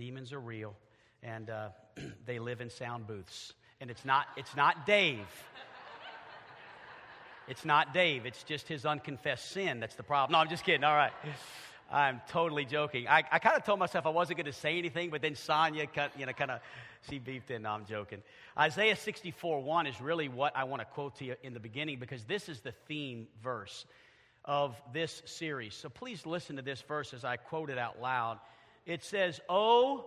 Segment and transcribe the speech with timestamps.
[0.00, 0.74] demons are real,
[1.22, 1.68] and uh,
[2.26, 3.52] they live in sound booths.
[3.82, 5.18] And it's not, it's not Dave.
[7.48, 8.26] It's not Dave.
[8.26, 10.34] It's just his unconfessed sin that's the problem.
[10.34, 10.84] No, I'm just kidding.
[10.84, 11.10] All right.
[11.90, 13.08] I'm totally joking.
[13.08, 15.88] I, I kind of told myself I wasn't going to say anything, but then Sonia,
[16.16, 16.60] you know, kind of,
[17.08, 17.62] she beefed in.
[17.62, 18.22] No, I'm joking.
[18.56, 21.98] Isaiah 64 1 is really what I want to quote to you in the beginning
[21.98, 23.84] because this is the theme verse
[24.44, 25.74] of this series.
[25.74, 28.38] So please listen to this verse as I quote it out loud.
[28.90, 30.04] It says, Oh,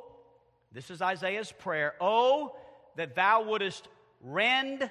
[0.74, 2.54] this is Isaiah's prayer, Oh,
[2.98, 3.88] that thou wouldest
[4.22, 4.90] rend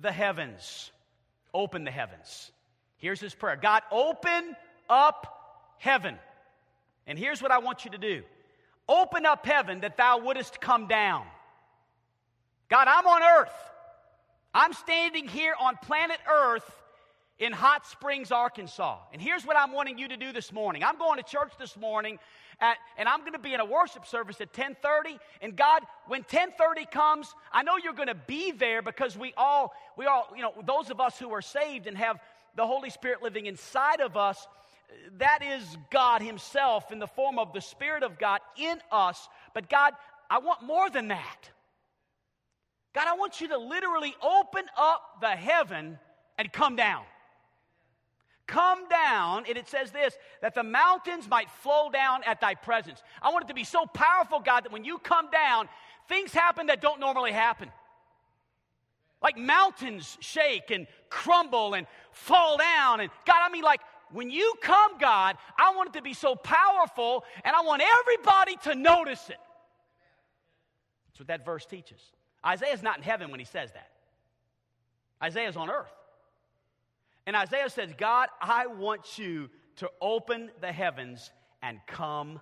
[0.00, 0.92] the heavens,
[1.52, 2.52] open the heavens.
[2.96, 4.54] Here's his prayer God, open
[4.88, 6.16] up heaven.
[7.08, 8.22] And here's what I want you to do
[8.88, 11.26] open up heaven that thou wouldest come down.
[12.68, 13.70] God, I'm on earth.
[14.54, 16.70] I'm standing here on planet Earth
[17.40, 18.98] in Hot Springs, Arkansas.
[19.12, 20.84] And here's what I'm wanting you to do this morning.
[20.84, 22.20] I'm going to church this morning
[22.60, 25.18] at, and I'm going to be in a worship service at 10:30.
[25.40, 29.72] And God, when 10:30 comes, I know you're going to be there because we all,
[29.96, 32.18] we all, you know, those of us who are saved and have
[32.56, 34.46] the Holy Spirit living inside of us,
[35.18, 39.28] that is God Himself in the form of the Spirit of God in us.
[39.52, 39.94] But God,
[40.30, 41.50] I want more than that.
[42.94, 45.98] God, I want you to literally open up the heaven
[46.38, 47.02] and come down.
[48.46, 53.02] Come down, and it says this that the mountains might flow down at thy presence.
[53.22, 55.68] I want it to be so powerful, God, that when you come down,
[56.08, 57.70] things happen that don't normally happen.
[59.22, 63.00] Like mountains shake and crumble and fall down.
[63.00, 63.80] And God, I mean, like
[64.12, 68.56] when you come, God, I want it to be so powerful and I want everybody
[68.64, 69.38] to notice it.
[71.06, 72.00] That's what that verse teaches.
[72.44, 73.90] Isaiah's not in heaven when he says that,
[75.22, 75.92] Isaiah's on earth.
[77.26, 81.30] And Isaiah says, God, I want you to open the heavens
[81.62, 82.40] and come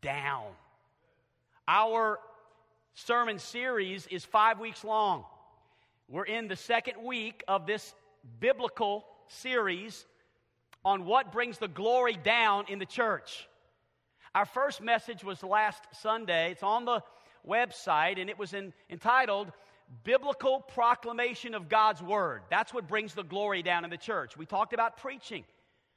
[0.00, 0.46] down.
[1.66, 2.18] Our
[2.94, 5.24] sermon series is five weeks long.
[6.08, 7.94] We're in the second week of this
[8.40, 10.06] biblical series
[10.84, 13.46] on what brings the glory down in the church.
[14.34, 16.52] Our first message was last Sunday.
[16.52, 17.02] It's on the
[17.46, 19.52] website, and it was in, entitled
[20.04, 22.42] Biblical Proclamation of God's Word.
[22.50, 24.36] That's what brings the glory down in the church.
[24.36, 25.44] We talked about preaching,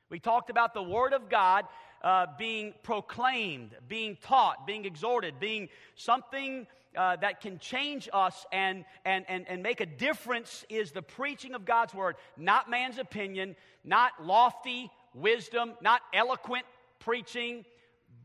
[0.09, 1.65] we talked about the Word of God
[2.03, 8.83] uh, being proclaimed, being taught, being exhorted, being something uh, that can change us and,
[9.05, 13.55] and, and, and make a difference is the preaching of God's word, not man's opinion,
[13.83, 16.65] not lofty wisdom, not eloquent
[16.99, 17.65] preaching,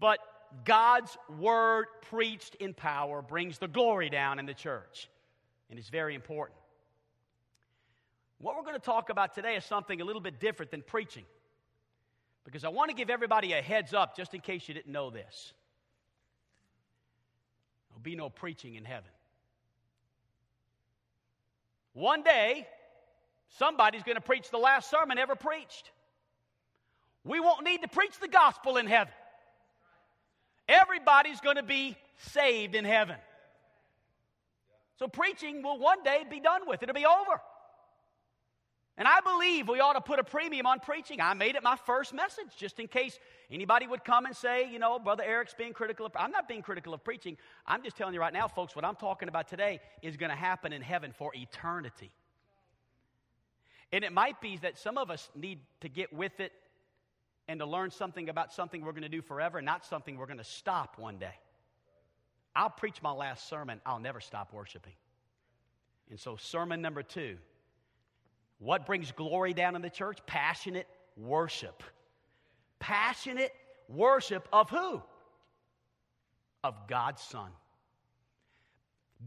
[0.01, 0.19] but
[0.65, 5.09] God's word preached in power brings the glory down in the church.
[5.71, 6.59] And it's very important.
[8.39, 11.25] What we're going to talk about today is something a little bit different than preaching.
[12.45, 15.11] Because I want to give everybody a heads up just in case you didn't know
[15.11, 15.53] this.
[17.89, 19.11] There'll be no preaching in heaven.
[21.95, 22.69] One day,
[23.59, 25.91] somebody's going to preach the last sermon ever preached.
[27.25, 29.13] We won't need to preach the gospel in heaven.
[30.69, 33.17] Everybody's going to be saved in heaven.
[34.99, 37.41] So preaching will one day be done with, it'll be over.
[38.99, 41.21] And I believe we ought to put a premium on preaching.
[41.21, 43.19] I made it my first message just in case
[43.51, 46.13] anybody would come and say, you know, Brother Eric's being critical of.
[46.17, 47.37] I'm not being critical of preaching.
[47.67, 50.37] I'm just telling you right now, folks, what I'm talking about today is going to
[50.37, 52.11] happen in heaven for eternity.
[53.93, 56.53] And it might be that some of us need to get with it
[57.49, 60.39] and to learn something about something we're going to do forever, not something we're going
[60.39, 61.35] to stop one day.
[62.57, 64.95] I'll preach my last sermon, I'll never stop worshiping.
[66.11, 67.37] And so, sermon number two
[68.59, 70.19] what brings glory down in the church?
[70.27, 70.87] Passionate
[71.17, 71.83] worship.
[72.79, 73.53] Passionate
[73.89, 75.03] worship of who?
[76.65, 77.51] Of God's Son.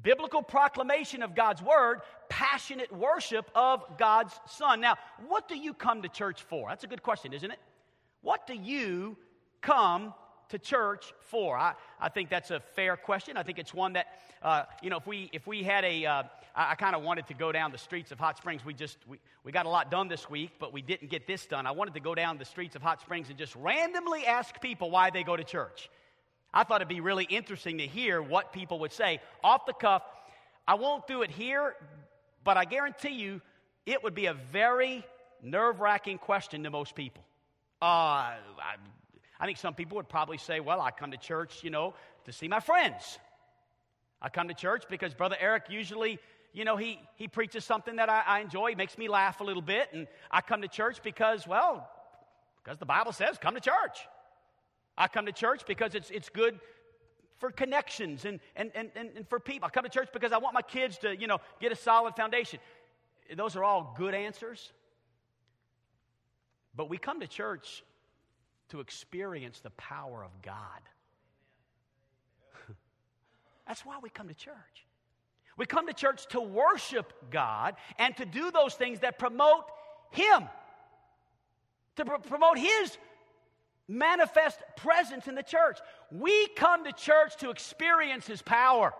[0.01, 4.81] Biblical proclamation of God's Word, passionate worship of God's Son.
[4.81, 4.97] Now,
[5.27, 6.69] what do you come to church for?
[6.69, 7.59] That's a good question, isn't it?
[8.21, 9.17] What do you
[9.61, 10.13] come
[10.49, 11.57] to church for?
[11.57, 13.37] I, I think that's a fair question.
[13.37, 14.07] I think it's one that,
[14.41, 16.23] uh, you know, if we, if we had a, uh,
[16.55, 18.65] I, I kind of wanted to go down the streets of Hot Springs.
[18.65, 21.45] We just, we, we got a lot done this week, but we didn't get this
[21.45, 21.65] done.
[21.65, 24.91] I wanted to go down the streets of Hot Springs and just randomly ask people
[24.91, 25.89] why they go to church.
[26.53, 29.21] I thought it'd be really interesting to hear what people would say.
[29.43, 30.01] Off the cuff,
[30.67, 31.75] I won't do it here,
[32.43, 33.41] but I guarantee you
[33.85, 35.05] it would be a very
[35.43, 37.23] nerve wracking question to most people.
[37.81, 38.75] Uh, I,
[39.39, 41.93] I think some people would probably say, well, I come to church, you know,
[42.25, 43.19] to see my friends.
[44.21, 46.19] I come to church because Brother Eric usually
[46.53, 48.69] you know, he, he preaches something that I, I enjoy.
[48.69, 49.89] He makes me laugh a little bit.
[49.93, 51.89] And I come to church because, well,
[52.63, 53.99] because the Bible says come to church.
[54.97, 56.59] I come to church because it's, it's good
[57.37, 59.67] for connections and, and, and, and for people.
[59.67, 62.15] I come to church because I want my kids to, you know, get a solid
[62.15, 62.59] foundation.
[63.35, 64.73] Those are all good answers.
[66.75, 67.83] But we come to church
[68.69, 70.81] to experience the power of God.
[73.67, 74.55] That's why we come to church.
[75.57, 79.65] We come to church to worship God and to do those things that promote
[80.11, 80.47] Him,
[81.97, 82.97] to pr- promote His
[83.87, 85.79] manifest presence in the church.
[86.11, 88.93] We come to church to experience His power.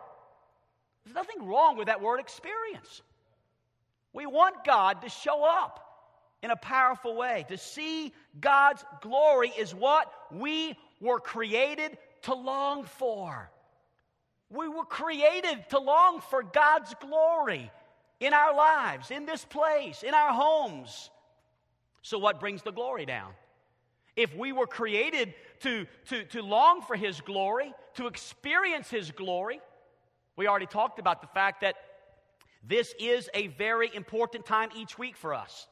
[1.06, 3.02] There's nothing wrong with that word experience.
[4.12, 5.89] We want God to show up
[6.42, 7.46] in a powerful way.
[7.50, 13.50] To see God's glory is what we were created to long for.
[14.50, 17.72] We were created to long for God's glory
[18.20, 21.10] in our lives, in this place, in our homes.
[22.02, 23.32] So, what brings the glory down?
[24.16, 29.62] If we were created to, to, to long for His glory, to experience His glory,
[30.36, 31.76] we already talked about the fact that
[32.64, 35.68] this is a very important time each week for us.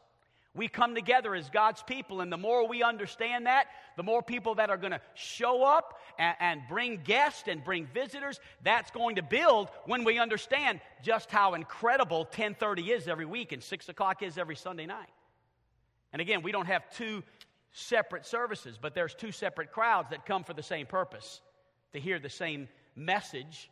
[0.53, 4.55] We come together as God's people, and the more we understand that, the more people
[4.55, 9.17] that are going to show up and, and, bring guests and bring visitors, that's going
[9.17, 14.23] to build when we understand just how incredible 1030 is every week and 6 o'clock
[14.23, 15.09] is every Sunday night.
[16.11, 17.23] And again, we don't have two
[17.71, 21.41] separate services, but there's two separate crowds that come for the same purpose
[21.93, 23.69] to hear the same message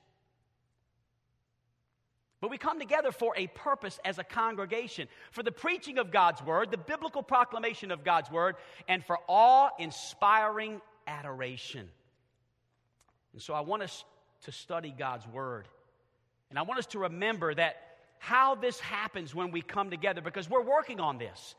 [2.41, 6.43] but we come together for a purpose as a congregation for the preaching of God's
[6.43, 8.55] word, the biblical proclamation of God's word,
[8.87, 11.87] and for awe inspiring adoration.
[13.33, 14.03] And so I want us
[14.43, 15.67] to study God's word.
[16.49, 17.75] And I want us to remember that
[18.19, 21.55] how this happens when we come together because we're working on this.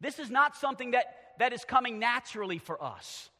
[0.00, 1.06] This is not something that,
[1.38, 3.30] that is coming naturally for us.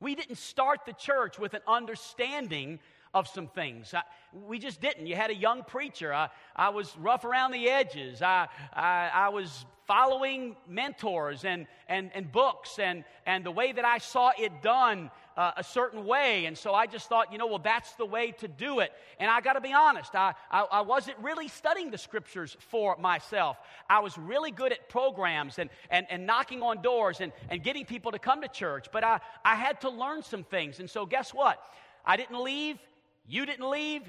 [0.00, 2.80] We didn't start the church with an understanding
[3.14, 3.92] of some things.
[3.94, 4.02] I,
[4.46, 5.06] we just didn't.
[5.06, 6.12] You had a young preacher.
[6.12, 8.22] I, I was rough around the edges.
[8.22, 13.84] I, I, I was following mentors and, and, and books and, and the way that
[13.84, 16.46] I saw it done uh, a certain way.
[16.46, 18.92] And so I just thought, you know, well, that's the way to do it.
[19.18, 22.96] And I got to be honest, I, I, I, wasn't really studying the scriptures for
[22.96, 23.58] myself.
[23.88, 27.84] I was really good at programs and, and, and knocking on doors and, and getting
[27.84, 28.88] people to come to church.
[28.92, 30.80] But I, I had to learn some things.
[30.80, 31.62] And so guess what?
[32.04, 32.78] I didn't leave
[33.26, 34.02] you didn't leave.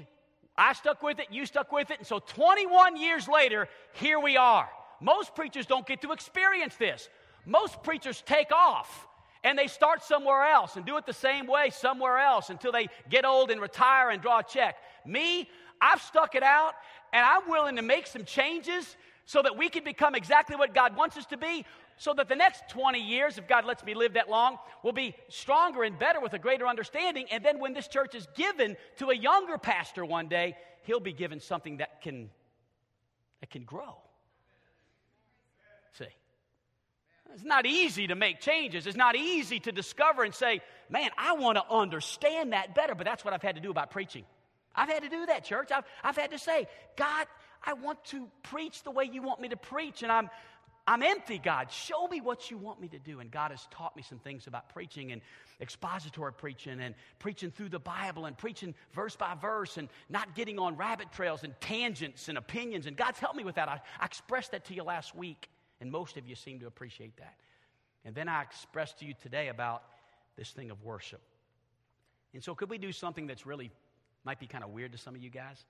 [0.56, 1.28] I stuck with it.
[1.30, 1.98] You stuck with it.
[1.98, 4.68] And so 21 years later, here we are.
[5.00, 7.08] Most preachers don't get to experience this.
[7.44, 9.06] Most preachers take off
[9.42, 12.88] and they start somewhere else and do it the same way somewhere else until they
[13.10, 14.76] get old and retire and draw a check.
[15.04, 15.48] Me,
[15.80, 16.72] I've stuck it out
[17.12, 18.96] and I'm willing to make some changes
[19.26, 21.64] so that we can become exactly what God wants us to be
[21.96, 25.14] so that the next 20 years, if God lets me live that long, will be
[25.28, 27.26] stronger and better with a greater understanding.
[27.30, 31.12] And then when this church is given to a younger pastor one day, he'll be
[31.12, 32.30] given something that can,
[33.40, 33.96] that can grow.
[35.98, 36.06] See,
[37.34, 38.86] it's not easy to make changes.
[38.86, 40.60] It's not easy to discover and say,
[40.90, 42.94] man, I want to understand that better.
[42.94, 44.24] But that's what I've had to do about preaching.
[44.74, 45.70] I've had to do that, church.
[45.70, 47.26] I've, I've had to say, God,
[47.64, 50.02] I want to preach the way you want me to preach.
[50.02, 50.28] And I'm,
[50.86, 51.70] I'm empty, God.
[51.70, 53.20] Show me what you want me to do.
[53.20, 55.22] And God has taught me some things about preaching and
[55.60, 60.58] expository preaching and preaching through the Bible and preaching verse by verse and not getting
[60.58, 62.86] on rabbit trails and tangents and opinions.
[62.86, 63.68] And God's helped me with that.
[63.68, 65.48] I, I expressed that to you last week,
[65.80, 67.36] and most of you seem to appreciate that.
[68.04, 69.84] And then I expressed to you today about
[70.36, 71.22] this thing of worship.
[72.34, 73.70] And so, could we do something that's really
[74.24, 75.64] might be kind of weird to some of you guys?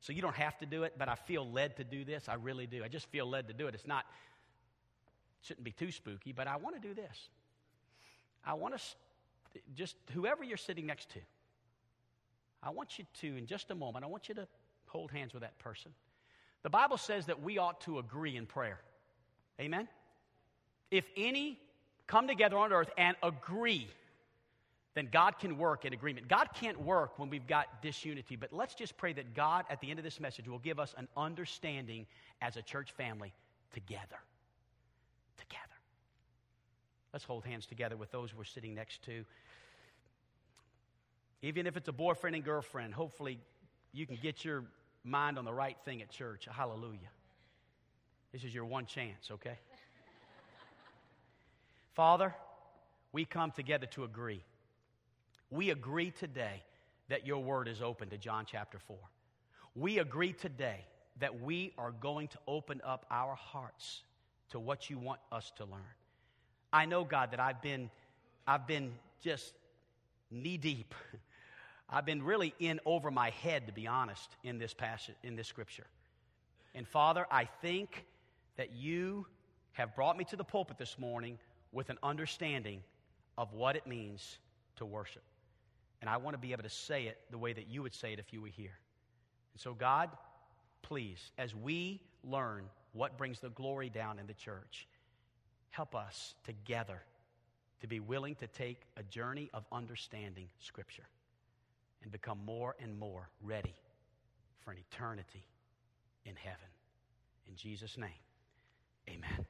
[0.00, 2.28] So, you don't have to do it, but I feel led to do this.
[2.28, 2.84] I really do.
[2.84, 3.74] I just feel led to do it.
[3.74, 4.04] It's not
[5.44, 7.28] shouldn't be too spooky, but I want to do this.
[8.44, 8.82] I want to
[9.74, 11.20] just, whoever you're sitting next to,
[12.62, 14.48] I want you to, in just a moment, I want you to
[14.86, 15.92] hold hands with that person.
[16.62, 18.80] The Bible says that we ought to agree in prayer.
[19.60, 19.86] Amen?
[20.90, 21.60] If any
[22.06, 23.86] come together on earth and agree,
[24.94, 26.28] then God can work in agreement.
[26.28, 29.90] God can't work when we've got disunity, but let's just pray that God, at the
[29.90, 32.06] end of this message, will give us an understanding
[32.40, 33.34] as a church family
[33.72, 34.18] together
[35.36, 35.62] together.
[37.12, 39.24] Let's hold hands together with those we're sitting next to.
[41.42, 43.38] Even if it's a boyfriend and girlfriend, hopefully
[43.92, 44.64] you can get your
[45.04, 46.48] mind on the right thing at church.
[46.50, 47.10] Hallelujah.
[48.32, 49.58] This is your one chance, okay?
[51.94, 52.34] Father,
[53.12, 54.42] we come together to agree.
[55.50, 56.62] We agree today
[57.08, 58.96] that your word is open to John chapter 4.
[59.76, 60.84] We agree today
[61.20, 64.02] that we are going to open up our hearts
[64.50, 65.80] to what you want us to learn.
[66.72, 67.90] I know, God, that I've been,
[68.46, 69.54] I've been just
[70.30, 70.94] knee deep.
[71.88, 75.46] I've been really in over my head, to be honest, in this passage, in this
[75.46, 75.86] scripture.
[76.74, 78.04] And Father, I think
[78.56, 79.26] that you
[79.72, 81.38] have brought me to the pulpit this morning
[81.72, 82.82] with an understanding
[83.36, 84.38] of what it means
[84.76, 85.22] to worship.
[86.00, 88.12] And I want to be able to say it the way that you would say
[88.12, 88.78] it if you were here.
[89.52, 90.10] And so, God,
[90.82, 94.88] please, as we learn what brings the glory down in the church,
[95.70, 97.02] help us together
[97.80, 101.06] to be willing to take a journey of understanding Scripture
[102.02, 103.74] and become more and more ready
[104.60, 105.44] for an eternity
[106.24, 106.68] in heaven.
[107.48, 108.08] In Jesus' name,
[109.08, 109.44] amen.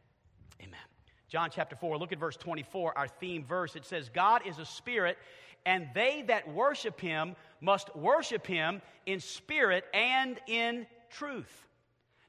[0.61, 0.81] Amen.
[1.29, 3.77] John chapter 4, look at verse 24, our theme verse.
[3.77, 5.19] It says, God is a spirit,
[5.67, 11.67] and they that worship him must worship him in spirit and in truth.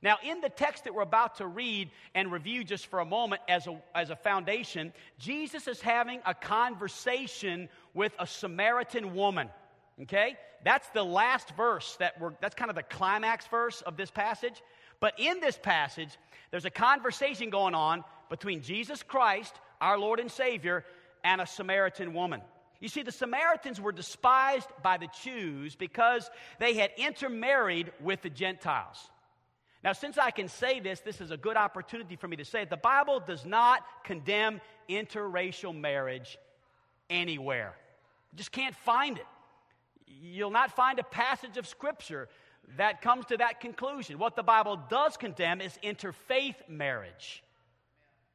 [0.05, 3.41] Now, in the text that we're about to read and review just for a moment
[3.49, 9.49] as a, as a foundation, Jesus is having a conversation with a Samaritan woman.
[10.03, 10.37] Okay?
[10.63, 14.61] That's the last verse that we're, that's kind of the climax verse of this passage.
[14.99, 16.19] But in this passage,
[16.51, 20.85] there's a conversation going on between Jesus Christ, our Lord and Savior,
[21.23, 22.41] and a Samaritan woman.
[22.79, 28.29] You see, the Samaritans were despised by the Jews because they had intermarried with the
[28.29, 29.09] Gentiles.
[29.85, 32.63] Now, since I can say this, this is a good opportunity for me to say
[32.63, 32.71] it.
[32.71, 36.39] The Bible does not condemn interracial marriage
[37.07, 37.75] anywhere.
[38.31, 39.27] You just can't find it.
[40.07, 42.29] You'll not find a passage of Scripture
[42.77, 44.17] that comes to that conclusion.
[44.17, 47.43] What the Bible does condemn is interfaith marriage.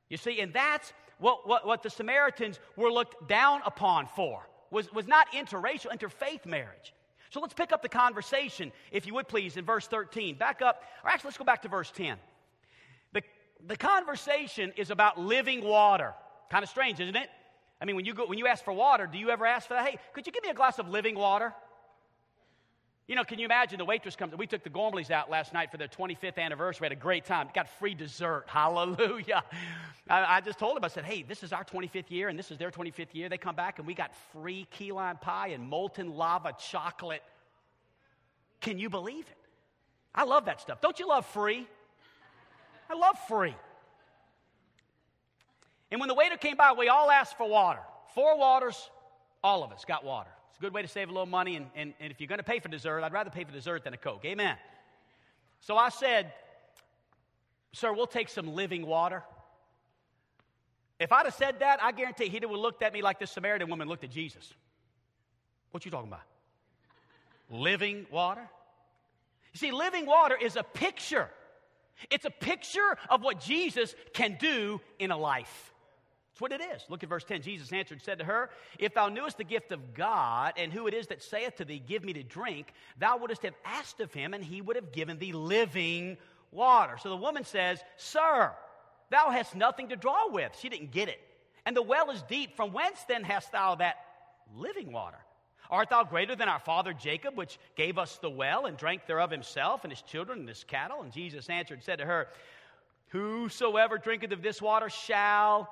[0.09, 4.93] You see, and that's what, what, what the Samaritans were looked down upon for, was,
[4.93, 6.95] was not interracial, interfaith marriage.
[7.31, 10.37] So let's pick up the conversation, if you would please, in verse 13.
[10.37, 12.19] Back up, or actually, let's go back to verse 10.
[13.13, 13.23] The,
[13.67, 16.13] the conversation is about living water.
[16.51, 17.29] Kind of strange, isn't it?
[17.81, 19.75] I mean, when you, go, when you ask for water, do you ever ask for
[19.75, 19.87] that?
[19.87, 21.55] Hey, could you give me a glass of living water?
[23.11, 24.37] You know, can you imagine the waitress comes?
[24.37, 26.85] We took the Gormleys out last night for their 25th anniversary.
[26.85, 27.49] Had a great time.
[27.53, 28.45] Got free dessert.
[28.47, 29.43] Hallelujah.
[30.09, 32.53] I, I, just told them, I said, hey, this is our 25th year and this
[32.53, 33.29] is their 25th year.
[33.29, 37.25] They come back and we got free key lime pie and molten lava chocolate.
[38.61, 39.39] Can you believe it?
[40.15, 40.81] I love that stuff.
[40.81, 41.67] Don't you love free?
[42.89, 43.57] I love free.
[45.91, 47.81] And when the waiter came by, we all asked for water.
[48.15, 48.89] Four waters,
[49.43, 50.31] all of us got water.
[50.61, 51.57] A good way to save a little money.
[51.57, 53.85] And, and, and if you're going to pay for dessert, I'd rather pay for dessert
[53.85, 54.25] than a Coke.
[54.25, 54.57] Amen.
[55.61, 56.33] So I said,
[57.73, 59.23] Sir, we'll take some living water.
[60.99, 63.71] If I'd have said that, I guarantee he'd have looked at me like this Samaritan
[63.71, 64.53] woman looked at Jesus.
[65.71, 66.23] What you talking about?
[67.51, 68.49] living water?
[69.53, 71.29] You see, living water is a picture.
[72.11, 75.70] It's a picture of what Jesus can do in a life.
[76.41, 76.85] That's what it is.
[76.89, 77.43] Look at verse 10.
[77.43, 80.87] Jesus answered and said to her, If thou knewest the gift of God, and who
[80.87, 84.13] it is that saith to thee, Give me to drink, thou wouldst have asked of
[84.15, 86.17] him, and he would have given thee living
[86.51, 86.97] water.
[87.03, 88.53] So the woman says, Sir,
[89.11, 90.57] thou hast nothing to draw with.
[90.59, 91.21] She didn't get it.
[91.67, 92.57] And the well is deep.
[92.57, 93.97] From whence then hast thou that
[94.57, 95.19] living water?
[95.69, 99.31] Art thou greater than our father Jacob, which gave us the well and drank thereof
[99.31, 101.03] himself and his children and his cattle?
[101.03, 102.29] And Jesus answered and said to her,
[103.09, 105.69] Whosoever drinketh of this water shall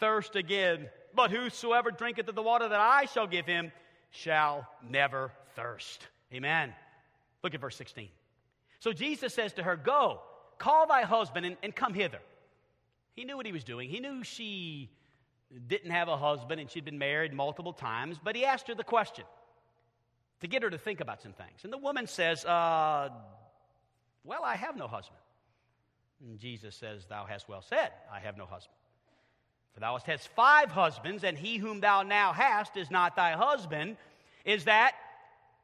[0.00, 0.88] thirst again.
[1.14, 3.72] But whosoever drinketh of the water that I shall give him
[4.10, 6.06] shall never thirst.
[6.32, 6.72] Amen.
[7.42, 8.08] Look at verse 16.
[8.80, 10.20] So Jesus says to her, Go,
[10.58, 12.20] call thy husband and, and come hither.
[13.14, 13.88] He knew what he was doing.
[13.88, 14.90] He knew she
[15.66, 18.84] didn't have a husband and she'd been married multiple times, but he asked her the
[18.84, 19.24] question
[20.40, 21.64] to get her to think about some things.
[21.64, 23.10] And the woman says, uh,
[24.24, 25.18] Well, I have no husband.
[26.22, 28.76] And Jesus says, Thou hast well said, I have no husband.
[29.74, 33.96] For thou hast five husbands, and he whom thou now hast is not thy husband.
[34.44, 34.94] Is that,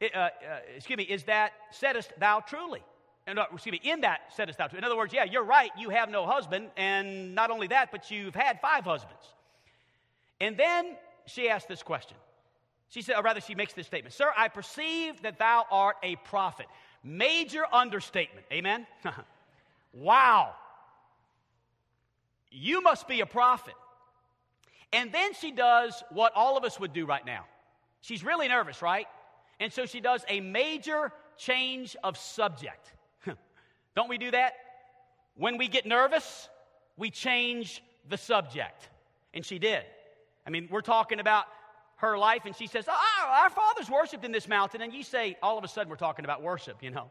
[0.03, 0.31] uh, uh,
[0.77, 2.83] excuse me, is that saidest thou truly?
[3.27, 4.79] And, uh, excuse me, in that saidest thou truly.
[4.79, 8.11] In other words, yeah, you're right, you have no husband, and not only that, but
[8.11, 9.23] you've had five husbands.
[10.41, 10.97] And then
[11.27, 12.17] she asked this question
[12.89, 16.17] she said, or rather, she makes this statement Sir, I perceive that thou art a
[16.17, 16.67] prophet.
[17.03, 18.47] Major understatement.
[18.53, 18.87] Amen?
[19.93, 20.55] wow.
[22.51, 23.75] You must be a prophet.
[24.93, 27.45] And then she does what all of us would do right now.
[28.01, 29.07] She's really nervous, right?
[29.59, 32.93] And so she does a major change of subject.
[33.97, 34.55] Don't we do that?
[35.37, 36.49] When we get nervous,
[36.97, 38.89] we change the subject.
[39.35, 39.85] And she did.
[40.47, 41.47] I mean, we're talking about
[41.97, 44.83] her life and she says, oh, Our fathers worshiped in this mountain.
[44.83, 47.11] And you say, All of a sudden, we're talking about worship, you know.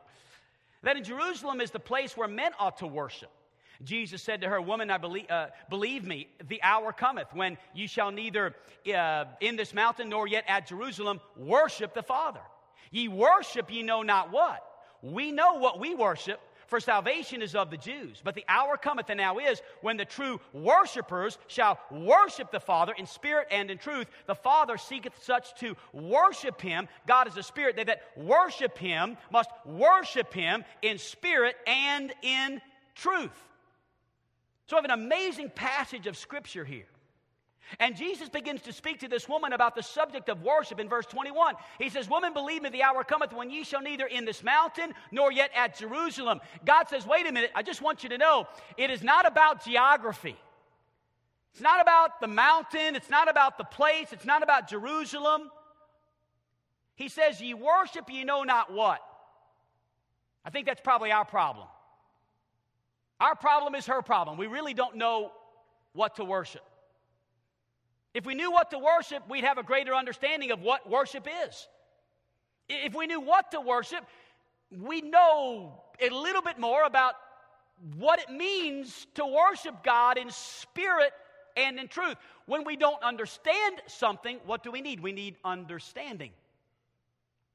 [0.83, 3.31] That in Jerusalem is the place where men ought to worship.
[3.83, 7.87] Jesus said to her, Woman, I believe, uh, believe me, the hour cometh when you
[7.87, 8.55] shall neither
[8.93, 12.41] uh, in this mountain nor yet at Jerusalem worship the Father.
[12.91, 14.63] Ye worship ye know not what.
[15.01, 18.21] We know what we worship, for salvation is of the Jews.
[18.23, 22.93] But the hour cometh and now is when the true worshipers shall worship the Father
[22.97, 24.07] in spirit and in truth.
[24.25, 26.87] The Father seeketh such to worship him.
[27.07, 27.75] God is a spirit.
[27.75, 32.61] They that worship him must worship him in spirit and in
[32.95, 33.31] truth.
[34.67, 36.87] So I have an amazing passage of scripture here.
[37.79, 41.05] And Jesus begins to speak to this woman about the subject of worship in verse
[41.07, 41.55] 21.
[41.79, 44.93] He says, Woman, believe me, the hour cometh when ye shall neither in this mountain
[45.11, 46.41] nor yet at Jerusalem.
[46.63, 49.65] God says, Wait a minute, I just want you to know it is not about
[49.65, 50.35] geography.
[51.53, 55.49] It's not about the mountain, it's not about the place, it's not about Jerusalem.
[56.95, 58.99] He says, Ye worship, ye know not what.
[60.43, 61.67] I think that's probably our problem.
[63.19, 64.37] Our problem is her problem.
[64.37, 65.31] We really don't know
[65.93, 66.63] what to worship.
[68.13, 71.67] If we knew what to worship, we'd have a greater understanding of what worship is.
[72.67, 74.05] If we knew what to worship,
[74.71, 77.15] we know a little bit more about
[77.97, 81.11] what it means to worship God in spirit
[81.57, 82.15] and in truth.
[82.45, 84.99] When we don't understand something, what do we need?
[84.99, 86.31] We need understanding.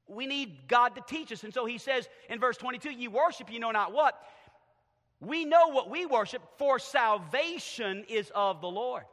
[0.07, 1.43] We need God to teach us.
[1.43, 4.21] And so he says in verse 22 Ye worship, you know not what.
[5.21, 9.03] We know what we worship, for salvation is of the Lord.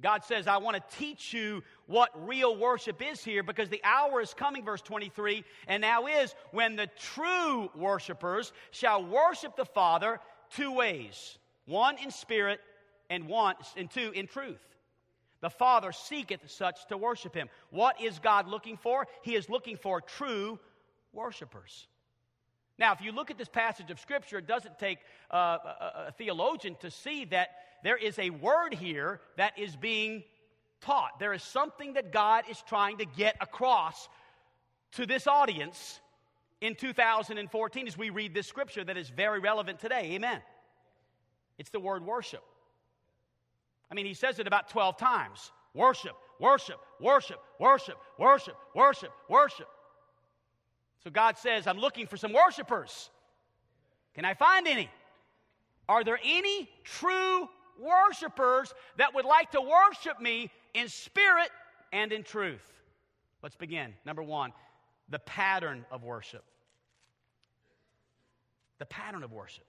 [0.00, 4.20] God says, I want to teach you what real worship is here because the hour
[4.20, 10.18] is coming, verse 23, and now is when the true worshipers shall worship the Father
[10.54, 12.60] two ways one in spirit
[13.10, 14.60] and one and two in truth.
[15.40, 17.48] The Father seeketh such to worship him.
[17.70, 19.06] What is God looking for?
[19.22, 20.58] He is looking for true
[21.12, 21.86] worshipers.
[22.78, 24.98] Now, if you look at this passage of Scripture, it doesn't take
[25.30, 27.50] uh, a, a theologian to see that
[27.84, 30.24] there is a word here that is being
[30.80, 31.18] taught.
[31.18, 34.08] There is something that God is trying to get across
[34.92, 36.00] to this audience
[36.60, 40.12] in 2014 as we read this scripture that is very relevant today.
[40.12, 40.40] Amen.
[41.58, 42.42] It's the word worship.
[43.90, 49.68] I mean, he says it about 12 times worship, worship, worship, worship, worship, worship, worship.
[51.04, 53.10] So God says, I'm looking for some worshipers.
[54.14, 54.88] Can I find any?
[55.88, 61.50] Are there any true worshipers that would like to worship me in spirit
[61.92, 62.62] and in truth.
[63.42, 63.94] Let's begin.
[64.04, 64.52] Number one,
[65.08, 66.44] the pattern of worship.
[68.78, 69.64] The pattern of worship.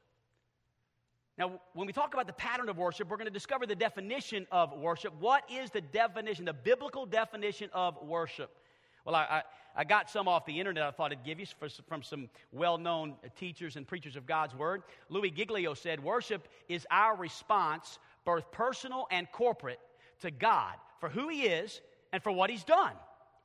[1.37, 4.45] Now, when we talk about the pattern of worship, we're going to discover the definition
[4.51, 5.13] of worship.
[5.19, 8.55] What is the definition, the biblical definition of worship?
[9.05, 9.41] Well, I, I,
[9.75, 12.77] I got some off the internet I thought I'd give you for, from some well
[12.77, 14.83] known uh, teachers and preachers of God's Word.
[15.09, 19.79] Louis Giglio said, Worship is our response, both personal and corporate,
[20.21, 22.93] to God for who He is and for what He's done,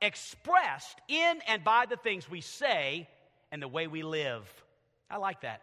[0.01, 3.07] expressed in and by the things we say
[3.51, 4.47] and the way we live.
[5.09, 5.61] I like that.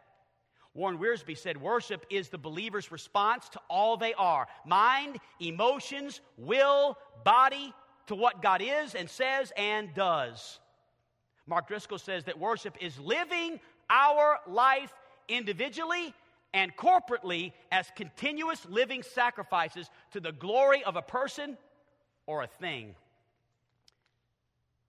[0.75, 6.99] Warren Wiersbe said, Worship is the believer's response to all they are mind, emotions, will,
[7.25, 7.73] body,
[8.07, 10.59] to what God is and says and does.
[11.47, 14.93] Mark Driscoll says that worship is living our life
[15.29, 16.15] individually
[16.53, 21.57] and corporately as continuous living sacrifices to the glory of a person
[22.27, 22.95] or a thing.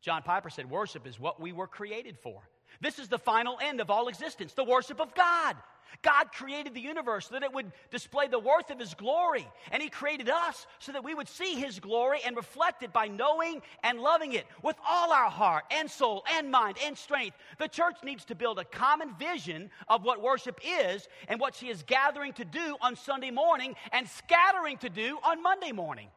[0.01, 2.41] John Piper said, Worship is what we were created for.
[2.79, 5.55] This is the final end of all existence, the worship of God.
[6.01, 9.47] God created the universe so that it would display the worth of His glory.
[9.71, 13.07] And He created us so that we would see His glory and reflect it by
[13.07, 17.37] knowing and loving it with all our heart and soul and mind and strength.
[17.59, 21.69] The church needs to build a common vision of what worship is and what she
[21.69, 26.07] is gathering to do on Sunday morning and scattering to do on Monday morning.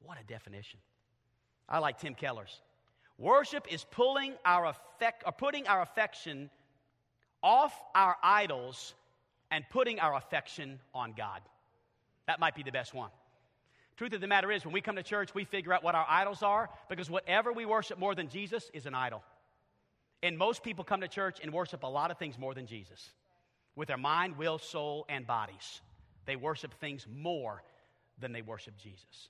[0.00, 0.80] What a definition.
[1.68, 2.62] I like Tim Keller's.
[3.18, 6.50] Worship is pulling our affect, or putting our affection
[7.42, 8.94] off our idols
[9.50, 11.40] and putting our affection on God.
[12.26, 13.10] That might be the best one.
[13.96, 16.06] Truth of the matter is, when we come to church, we figure out what our
[16.08, 19.22] idols are because whatever we worship more than Jesus is an idol.
[20.22, 23.10] And most people come to church and worship a lot of things more than Jesus
[23.74, 25.80] with their mind, will, soul, and bodies.
[26.26, 27.62] They worship things more
[28.20, 29.28] than they worship Jesus.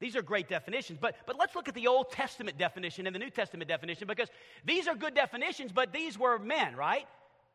[0.00, 3.18] These are great definitions, but, but let's look at the Old Testament definition and the
[3.18, 4.28] New Testament definition because
[4.64, 7.06] these are good definitions, but these were men, right?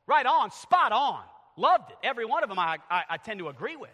[0.10, 1.22] Right on, spot on.
[1.56, 1.98] Loved it.
[2.02, 3.92] Every one of them I, I, I tend to agree with.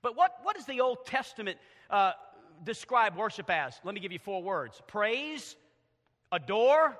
[0.00, 1.58] But what, what does the Old Testament
[1.90, 2.12] uh,
[2.64, 3.78] describe worship as?
[3.84, 5.56] Let me give you four words praise,
[6.32, 6.98] adore,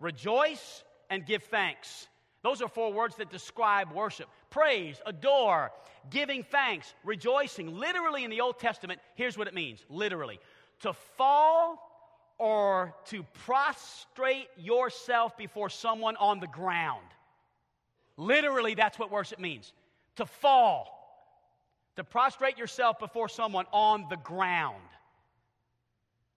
[0.00, 2.08] rejoice, and give thanks.
[2.42, 5.72] Those are four words that describe worship praise, adore,
[6.10, 7.74] giving thanks, rejoicing.
[7.74, 10.40] Literally in the Old Testament, here's what it means literally
[10.80, 11.78] to fall
[12.36, 17.06] or to prostrate yourself before someone on the ground.
[18.16, 19.72] Literally, that's what worship means
[20.16, 20.86] to fall,
[21.96, 24.82] to prostrate yourself before someone on the ground.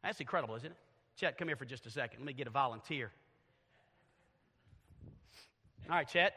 [0.04, 0.78] That's incredible, isn't it?
[1.16, 2.20] Chet, come here for just a second.
[2.20, 3.12] Let me get a volunteer.
[5.90, 6.34] All right, Chet.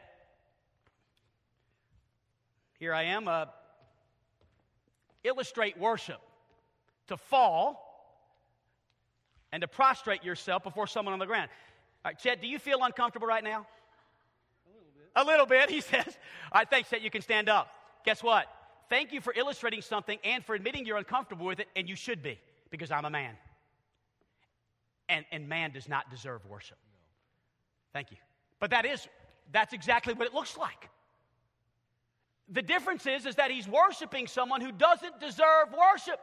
[2.79, 3.27] Here I am.
[3.27, 3.45] Uh,
[5.23, 6.19] illustrate worship
[7.07, 7.79] to fall
[9.51, 11.49] and to prostrate yourself before someone on the ground.
[12.03, 13.67] All right, Chet, do you feel uncomfortable right now?
[15.15, 16.17] A little bit, he says.
[16.51, 17.01] All right, thanks, Chet.
[17.01, 17.69] You can stand up.
[18.05, 18.47] Guess what?
[18.89, 22.21] Thank you for illustrating something and for admitting you're uncomfortable with it, and you should
[22.21, 23.35] be, because I'm a man.
[25.09, 26.77] And, and man does not deserve worship.
[27.93, 28.17] Thank you.
[28.59, 29.07] But that is,
[29.51, 30.89] that's exactly what it looks like.
[32.49, 36.19] The difference is, is that he's worshiping someone who doesn't deserve worship.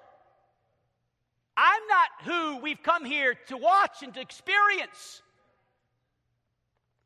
[1.56, 5.22] I'm not who we've come here to watch and to experience.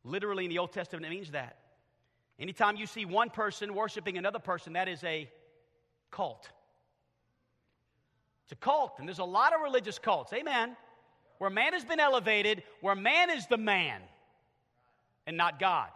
[0.04, 1.56] Literally in the Old Testament, it means that.
[2.38, 5.30] Anytime you see one person worshiping another person, that is a
[6.10, 6.48] cult.
[8.44, 10.76] It's a cult, and there's a lot of religious cults, amen,
[11.38, 14.00] where man has been elevated, where man is the man
[15.26, 15.88] and not God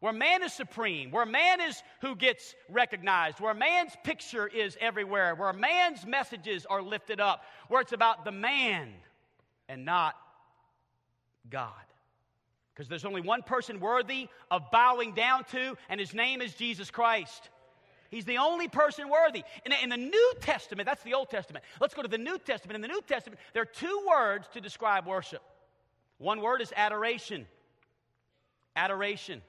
[0.00, 5.34] where man is supreme, where man is who gets recognized, where man's picture is everywhere,
[5.34, 8.88] where man's messages are lifted up, where it's about the man
[9.68, 10.16] and not
[11.50, 11.72] God.
[12.74, 16.90] Because there's only one person worthy of bowing down to, and his name is Jesus
[16.90, 17.50] Christ.
[18.10, 19.44] He's the only person worthy.
[19.64, 21.64] In, in the New Testament, that's the Old Testament.
[21.80, 22.74] Let's go to the New Testament.
[22.74, 25.42] In the New Testament, there are two words to describe worship.
[26.18, 27.46] One word is adoration.
[28.74, 29.42] Adoration.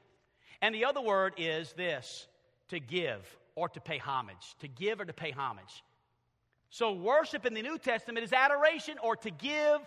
[0.61, 2.27] And the other word is this
[2.69, 4.55] to give or to pay homage.
[4.59, 5.83] To give or to pay homage.
[6.69, 9.81] So, worship in the New Testament is adoration or to give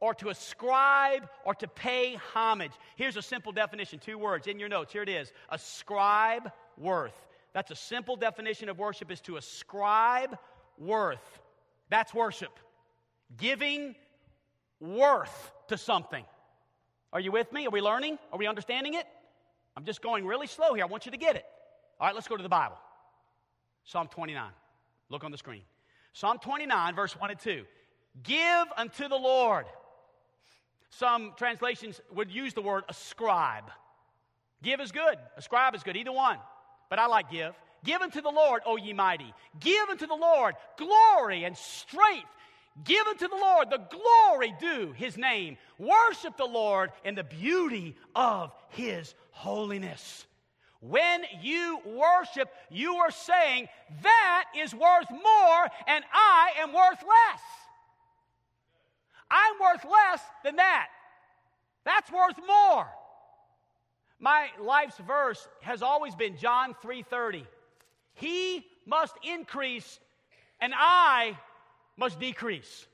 [0.00, 2.72] or to ascribe or to pay homage.
[2.96, 4.92] Here's a simple definition two words in your notes.
[4.92, 7.14] Here it is ascribe worth.
[7.52, 10.36] That's a simple definition of worship is to ascribe
[10.78, 11.40] worth.
[11.88, 12.50] That's worship.
[13.36, 13.94] Giving
[14.80, 16.24] worth to something.
[17.12, 17.66] Are you with me?
[17.66, 18.18] Are we learning?
[18.32, 19.06] Are we understanding it?
[19.76, 20.84] I'm just going really slow here.
[20.84, 21.44] I want you to get it.
[22.00, 22.76] All right, let's go to the Bible.
[23.84, 24.50] Psalm 29.
[25.10, 25.62] Look on the screen.
[26.12, 27.64] Psalm 29, verse 1 and 2.
[28.22, 29.66] Give unto the Lord.
[30.98, 33.64] Some translations would use the word ascribe.
[34.62, 36.38] Give is good, ascribe is good, either one.
[36.88, 37.54] But I like give.
[37.84, 39.34] Give unto the Lord, O ye mighty.
[39.60, 42.28] Give unto the Lord glory and strength.
[42.82, 45.58] Give unto the Lord the glory due his name.
[45.78, 50.26] Worship the Lord in the beauty of his holiness.
[50.80, 53.68] When you worship, you are saying,
[54.02, 57.40] That is worth more, and I am worth less.
[59.30, 60.88] I'm worth less than that.
[61.84, 62.88] That's worth more.
[64.18, 67.46] My life's verse has always been John 3:30.
[68.14, 70.00] He must increase
[70.60, 71.38] and I
[71.96, 72.86] must decrease.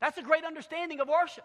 [0.00, 1.44] That's a great understanding of worship.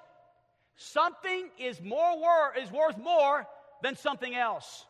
[0.78, 3.48] Something is more wor- is worth more
[3.82, 4.86] than something else.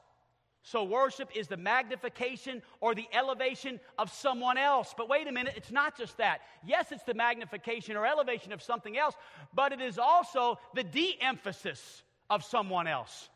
[0.65, 4.95] So worship is the magnification or the elevation of someone else.
[4.97, 6.41] But wait a minute, it's not just that.
[6.65, 9.13] Yes, it's the magnification or elevation of something else,
[9.53, 12.01] but it is also the de-emphasis
[12.31, 13.29] of someone else.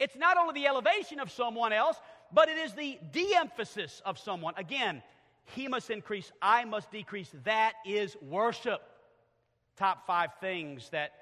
[0.00, 1.96] It's not only the elevation of someone else,
[2.32, 4.54] but it is the de-emphasis of someone.
[4.56, 5.04] Again,
[5.54, 7.30] he must increase, I must decrease.
[7.44, 8.82] That is worship.
[9.76, 11.12] Top five things that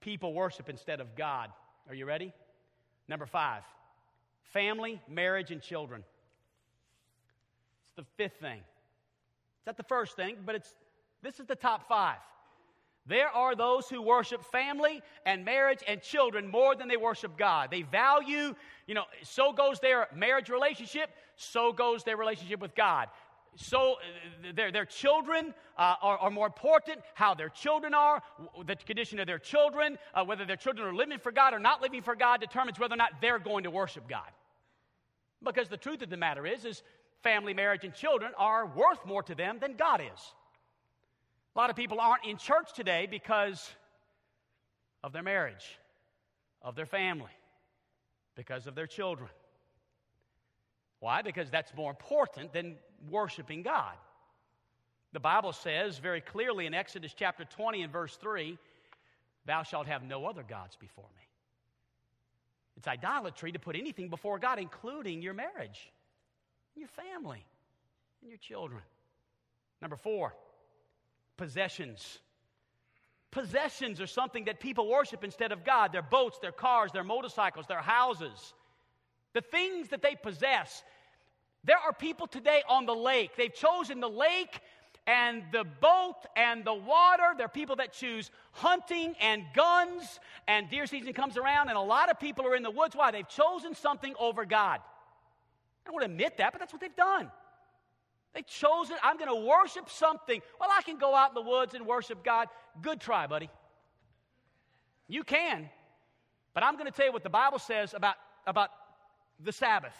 [0.00, 1.50] people worship instead of God.
[1.86, 2.32] Are you ready?
[3.08, 3.62] Number five
[4.52, 6.04] family, marriage, and children.
[7.82, 8.58] It's the fifth thing.
[8.58, 10.74] It's not the first thing, but it's
[11.22, 12.18] this is the top five.
[13.08, 17.70] There are those who worship family and marriage and children more than they worship God.
[17.70, 18.54] They value,
[18.86, 23.08] you know, so goes their marriage relationship, so goes their relationship with God
[23.56, 28.22] so uh, their, their children uh, are, are, more important, how their children are,
[28.66, 31.82] the condition of their children, uh, whether their children are living for God or not
[31.82, 34.28] living for God determines whether or not they're going to worship God.
[35.42, 36.82] Because the truth of the matter is, is
[37.22, 40.32] family, marriage, and children are worth more to them than God is.
[41.54, 43.70] A lot of people aren't in church today because
[45.02, 45.78] of their marriage,
[46.62, 47.30] of their family,
[48.34, 49.30] because of their children.
[51.00, 51.22] Why?
[51.22, 52.76] Because that's more important than
[53.08, 53.94] worshiping God.
[55.12, 58.58] The Bible says very clearly in Exodus chapter 20 and verse 3
[59.46, 61.25] Thou shalt have no other gods before me.
[62.76, 65.90] It's idolatry to put anything before God, including your marriage,
[66.74, 67.44] your family,
[68.20, 68.82] and your children.
[69.80, 70.34] Number four,
[71.36, 72.18] possessions.
[73.30, 77.66] possessions are something that people worship instead of God their boats, their cars, their motorcycles,
[77.66, 78.54] their houses.
[79.34, 80.82] The things that they possess.
[81.64, 83.32] There are people today on the lake.
[83.36, 84.60] They've chosen the lake
[85.06, 87.34] and the boat and the water.
[87.36, 91.82] There are people that choose hunting and guns, and deer season comes around, and a
[91.82, 92.96] lot of people are in the woods.
[92.96, 93.10] Why?
[93.10, 94.80] They've chosen something over God.
[94.80, 97.30] I don't want to admit that, but that's what they've done.
[98.34, 98.96] They chose it.
[99.02, 100.42] I'm going to worship something.
[100.60, 102.48] Well, I can go out in the woods and worship God.
[102.82, 103.48] Good try, buddy.
[105.08, 105.70] You can.
[106.52, 108.16] But I'm going to tell you what the Bible says about,
[108.46, 108.70] about
[109.42, 109.96] the Sabbath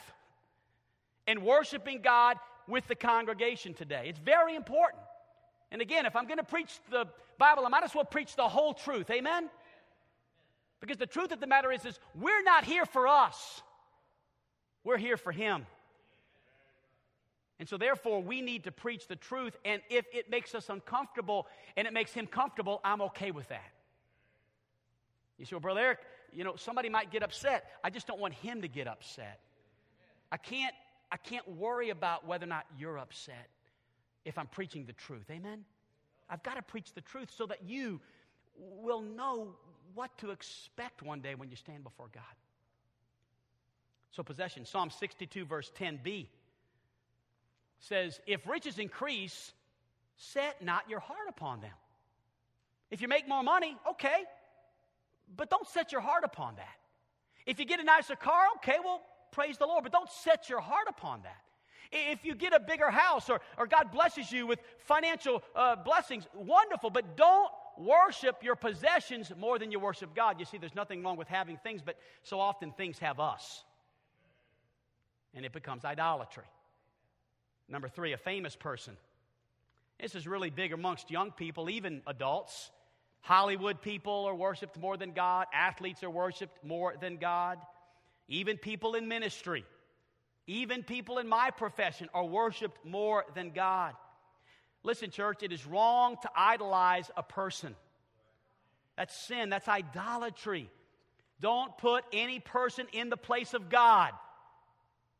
[1.26, 2.36] and worshiping God
[2.68, 4.06] with the congregation today.
[4.08, 5.02] It's very important.
[5.70, 7.06] And again, if I'm going to preach the
[7.38, 9.10] Bible, I might as well preach the whole truth.
[9.10, 9.48] Amen?
[10.80, 13.62] Because the truth of the matter is, is we're not here for us.
[14.84, 15.66] We're here for Him.
[17.58, 19.56] And so, therefore, we need to preach the truth.
[19.64, 23.72] And if it makes us uncomfortable and it makes him comfortable, I'm okay with that.
[25.38, 25.98] You say, well, Brother Eric,
[26.32, 27.70] you know, somebody might get upset.
[27.82, 29.40] I just don't want him to get upset.
[30.30, 30.74] I can't
[31.10, 33.48] I can't worry about whether or not you're upset
[34.24, 35.26] if I'm preaching the truth.
[35.30, 35.64] Amen?
[36.28, 38.00] I've got to preach the truth so that you
[38.58, 39.54] will know
[39.94, 42.22] what to expect one day when you stand before God.
[44.12, 46.26] So, possession, Psalm 62, verse 10b
[47.80, 49.52] says, If riches increase,
[50.16, 51.72] set not your heart upon them.
[52.90, 54.24] If you make more money, okay,
[55.36, 56.76] but don't set your heart upon that.
[57.46, 59.02] If you get a nicer car, okay, well,
[59.36, 59.84] praise the Lord.
[59.84, 61.42] But don't set your heart upon that.
[61.92, 66.26] If you get a bigger house or, or God blesses you with financial uh, blessings,
[66.34, 66.88] wonderful.
[66.88, 70.40] But don't worship your possessions more than you worship God.
[70.40, 73.62] You see, there's nothing wrong with having things, but so often things have us.
[75.34, 76.48] And it becomes idolatry.
[77.68, 78.96] Number three, a famous person.
[80.00, 82.70] This is really big amongst young people, even adults.
[83.20, 87.58] Hollywood people are worshiped more than God, athletes are worshiped more than God.
[88.28, 89.64] Even people in ministry,
[90.46, 93.94] even people in my profession are worshiped more than God.
[94.82, 97.74] Listen, church, it is wrong to idolize a person.
[98.96, 100.70] That's sin, that's idolatry.
[101.40, 104.12] Don't put any person in the place of God.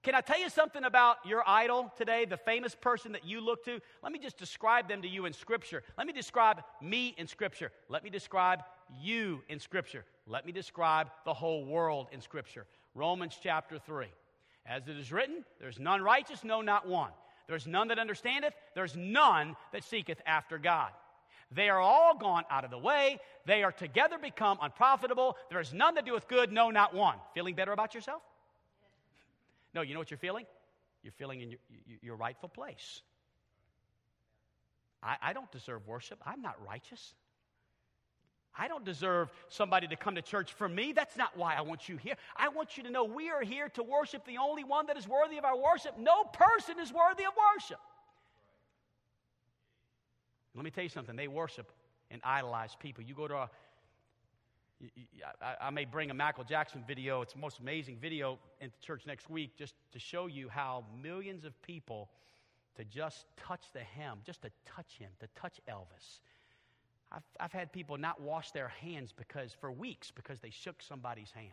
[0.02, 3.64] Can I tell you something about your idol today, the famous person that you look
[3.64, 3.80] to?
[4.04, 5.82] Let me just describe them to you in Scripture.
[5.98, 7.72] Let me describe me in Scripture.
[7.88, 8.62] Let me describe
[9.02, 10.04] you in Scripture.
[10.28, 12.66] Let me describe the whole world in Scripture.
[12.96, 14.06] Romans chapter 3.
[14.64, 17.10] As it is written, there's none righteous, no, not one.
[17.46, 20.90] There's none that understandeth, there's none that seeketh after God.
[21.52, 23.20] They are all gone out of the way.
[23.44, 25.36] They are together become unprofitable.
[25.48, 27.18] There is none that doeth good, no, not one.
[27.34, 28.22] Feeling better about yourself?
[29.72, 30.46] No, you know what you're feeling?
[31.04, 31.60] You're feeling in your,
[32.02, 33.02] your rightful place.
[35.00, 36.18] I, I don't deserve worship.
[36.26, 37.14] I'm not righteous.
[38.58, 40.92] I don't deserve somebody to come to church for me.
[40.92, 42.14] That's not why I want you here.
[42.36, 45.06] I want you to know we are here to worship the only one that is
[45.06, 45.98] worthy of our worship.
[45.98, 47.80] No person is worthy of worship.
[50.54, 51.16] Let me tell you something.
[51.16, 51.70] They worship
[52.10, 53.04] and idolize people.
[53.04, 53.50] You go to a
[55.60, 57.22] I, may bring a Michael Jackson video.
[57.22, 61.44] It's the most amazing video into church next week just to show you how millions
[61.44, 62.10] of people
[62.76, 66.20] to just touch the hem, just to touch him, to touch Elvis,
[67.16, 71.30] I've, I've had people not wash their hands because for weeks because they shook somebody's
[71.30, 71.48] hand.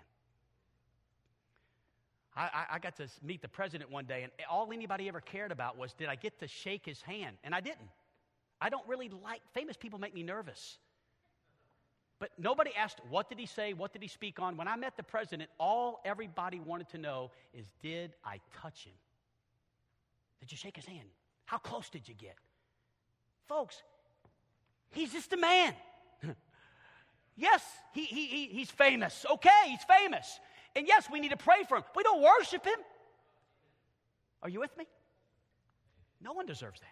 [2.35, 5.51] I, I, I got to meet the president one day, and all anybody ever cared
[5.51, 7.37] about was did I get to shake his hand?
[7.43, 7.89] And I didn't.
[8.59, 10.79] I don't really like famous people make me nervous.
[12.19, 13.73] But nobody asked, what did he say?
[13.73, 14.57] What did he speak on?
[14.57, 18.93] When I met the president, all everybody wanted to know is, did I touch him?
[20.39, 21.07] Did you shake his hand?
[21.45, 22.35] How close did you get?
[23.47, 23.83] Folks,
[24.93, 25.73] He's just a man.
[27.35, 29.25] yes, he, he, he, he's famous.
[29.29, 30.39] Okay, he's famous.
[30.75, 31.83] And yes, we need to pray for him.
[31.95, 32.79] We don't worship him.
[34.41, 34.85] Are you with me?
[36.21, 36.87] No one deserves that.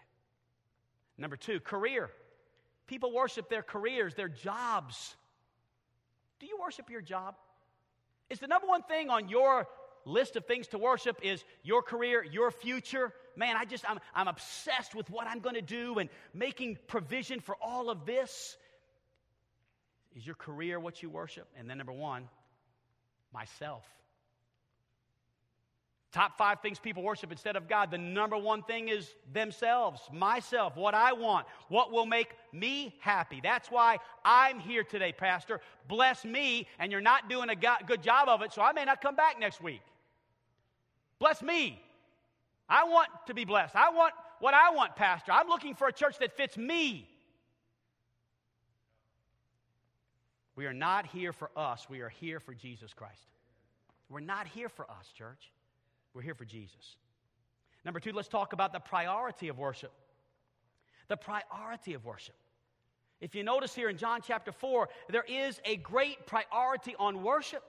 [1.18, 2.10] Number two, career.
[2.88, 5.16] People worship their careers, their jobs.
[6.40, 7.36] Do you worship your job?
[8.30, 9.68] Is the number one thing on your
[10.06, 13.14] list of things to worship is your career, your future.
[13.36, 17.40] Man, I just, I'm, I'm obsessed with what I'm going to do and making provision
[17.40, 18.58] for all of this.
[20.16, 21.48] Is your career what you worship?
[21.58, 22.28] And then, number one,
[23.34, 23.84] myself.
[26.12, 27.90] Top five things people worship instead of God.
[27.90, 33.40] The number one thing is themselves, myself, what I want, what will make me happy.
[33.42, 35.62] That's why I'm here today, Pastor.
[35.88, 39.02] Bless me, and you're not doing a good job of it, so I may not
[39.02, 39.80] come back next week.
[41.18, 41.82] Bless me.
[42.72, 43.76] I want to be blessed.
[43.76, 45.34] I want what I want, Pastor.
[45.34, 47.08] I'm looking for a church that fits me.
[50.56, 53.28] We are not here for us, we are here for Jesus Christ.
[54.10, 55.52] We're not here for us, church.
[56.14, 56.96] We're here for Jesus.
[57.84, 59.92] Number two, let's talk about the priority of worship.
[61.08, 62.36] The priority of worship.
[63.22, 67.64] If you notice here in John chapter 4, there is a great priority on worship.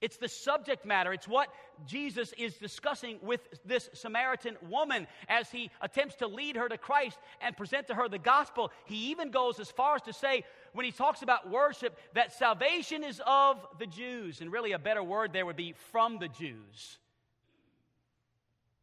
[0.00, 1.12] It's the subject matter.
[1.12, 1.48] It's what
[1.86, 7.18] Jesus is discussing with this Samaritan woman as he attempts to lead her to Christ
[7.40, 8.70] and present to her the gospel.
[8.84, 13.02] He even goes as far as to say, when he talks about worship, that salvation
[13.02, 14.40] is of the Jews.
[14.40, 16.98] And really, a better word there would be from the Jews.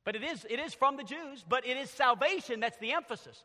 [0.03, 3.43] But it is, it is from the Jews, but it is salvation that's the emphasis.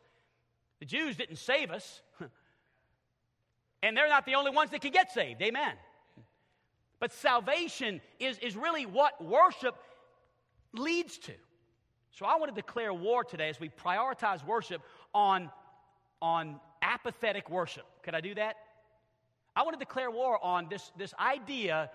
[0.79, 2.01] The Jews didn't save us,
[3.83, 5.41] and they're not the only ones that can get saved.
[5.41, 5.73] Amen.
[7.01, 9.75] But salvation is, is really what worship
[10.71, 11.33] leads to.
[12.11, 14.83] So I want to declare war today as we prioritize worship
[15.13, 15.49] on,
[16.21, 17.85] on apathetic worship.
[18.03, 18.55] Could I do that?
[19.55, 21.89] I want to declare war on this, this idea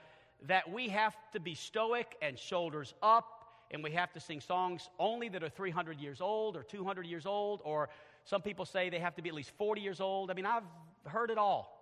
[0.49, 3.37] that we have to be stoic and shoulders up
[3.71, 7.27] and we have to sing songs only that are 300 years old or 200 years
[7.27, 7.88] old, or
[8.25, 10.31] some people say they have to be at least 40 years old.
[10.31, 10.62] I mean, I've
[11.05, 11.77] heard it all.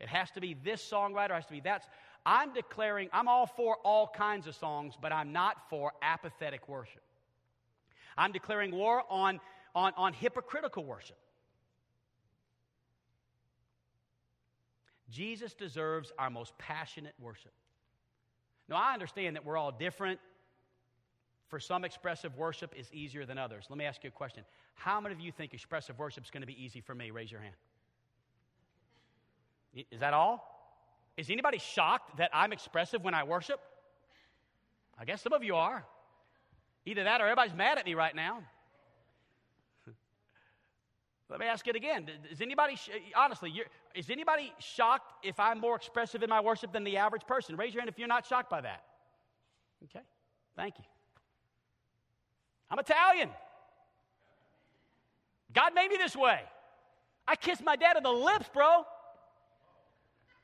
[0.00, 1.84] It has to be this songwriter, has to be that.
[2.26, 7.02] I'm declaring, I'm all for all kinds of songs, but I'm not for apathetic worship.
[8.16, 9.40] I'm declaring war on,
[9.74, 11.16] on, on hypocritical worship.
[15.10, 17.52] Jesus deserves our most passionate worship.
[18.68, 20.20] Now, I understand that we're all different.
[21.48, 23.66] For some, expressive worship is easier than others.
[23.68, 24.44] Let me ask you a question.
[24.74, 27.10] How many of you think expressive worship is going to be easy for me?
[27.10, 27.54] Raise your hand.
[29.90, 30.59] Is that all?
[31.16, 33.60] Is anybody shocked that I'm expressive when I worship?
[34.98, 35.84] I guess some of you are.
[36.86, 38.42] Either that or everybody's mad at me right now.
[41.28, 42.08] Let me ask it again.
[42.30, 42.76] Is anybody,
[43.16, 43.52] honestly,
[43.94, 47.56] is anybody shocked if I'm more expressive in my worship than the average person?
[47.56, 48.84] Raise your hand if you're not shocked by that.
[49.84, 50.04] Okay,
[50.56, 50.84] thank you.
[52.70, 53.30] I'm Italian.
[55.52, 56.40] God made me this way.
[57.26, 58.84] I kissed my dad on the lips, bro.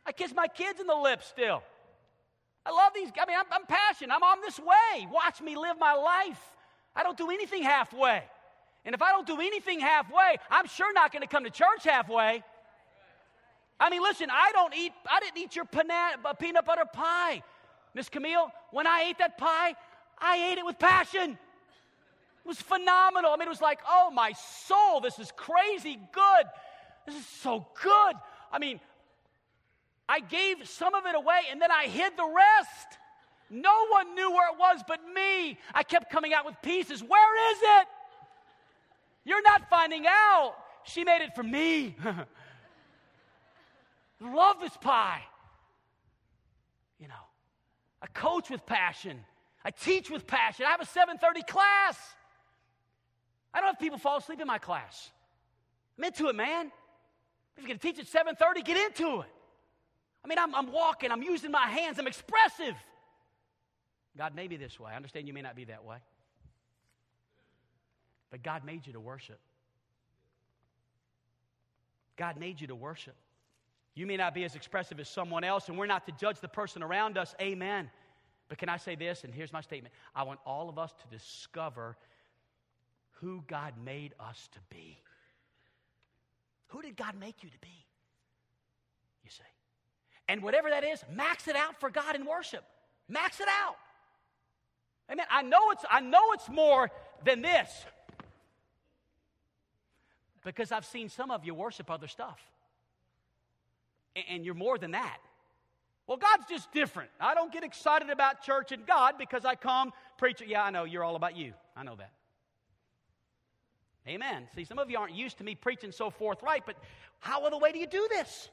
[0.07, 1.63] I kiss my kids in the lips still.
[2.65, 3.11] I love these.
[3.21, 4.15] I mean, I'm, I'm passionate.
[4.15, 5.07] I'm on this way.
[5.13, 6.41] Watch me live my life.
[6.95, 8.23] I don't do anything halfway.
[8.85, 11.85] And if I don't do anything halfway, I'm sure not going to come to church
[11.85, 12.43] halfway.
[13.79, 17.43] I mean, listen, I don't eat, I didn't eat your uh, peanut butter pie.
[17.95, 19.75] Miss Camille, when I ate that pie,
[20.19, 21.33] I ate it with passion.
[21.33, 23.33] It was phenomenal.
[23.33, 26.47] I mean, it was like, oh, my soul, this is crazy good.
[27.07, 28.17] This is so good.
[28.53, 28.81] I mean,
[30.09, 32.99] I gave some of it away and then I hid the rest.
[33.51, 35.59] No one knew where it was but me.
[35.75, 37.03] I kept coming out with pieces.
[37.03, 37.87] Where is it?
[39.25, 40.55] You're not finding out.
[40.85, 41.97] She made it for me.
[44.21, 45.23] Love this pie.
[47.01, 47.15] You know,
[48.01, 49.19] I coach with passion.
[49.65, 50.65] I teach with passion.
[50.67, 51.99] I have a 7:30 class.
[53.53, 55.11] I don't have people fall asleep in my class.
[55.99, 56.71] I'm into it, man.
[57.57, 59.29] If you're going to teach at 7:30, get into it.
[60.27, 62.75] I mean, I'm, I'm walking, I'm using my hands, I'm expressive.
[64.19, 64.91] God made me this way.
[64.93, 65.99] I understand you may not be that way.
[68.33, 69.39] But God made you to worship.
[72.17, 73.15] God made you to worship.
[73.95, 76.49] You may not be as expressive as someone else, and we're not to judge the
[76.49, 77.33] person around us.
[77.41, 77.89] Amen.
[78.49, 79.23] But can I say this?
[79.23, 81.97] And here's my statement I want all of us to discover
[83.21, 84.99] who God made us to be.
[86.69, 87.87] Who did God make you to be?
[89.23, 89.45] You see.
[90.29, 92.65] And whatever that is, max it out for God in worship.
[93.09, 93.77] Max it out.
[95.11, 95.27] Amen.
[95.31, 96.91] I know it's I know it's more
[97.25, 97.71] than this.
[100.45, 102.41] Because I've seen some of you worship other stuff.
[104.31, 105.19] And you're more than that.
[106.07, 107.11] Well, God's just different.
[107.21, 110.41] I don't get excited about church and God because I come preach.
[110.47, 111.53] Yeah, I know you're all about you.
[111.77, 112.13] I know that.
[114.09, 114.47] Amen.
[114.55, 116.77] See, some of you aren't used to me preaching so forthright, but
[117.19, 118.51] how other way do you do this?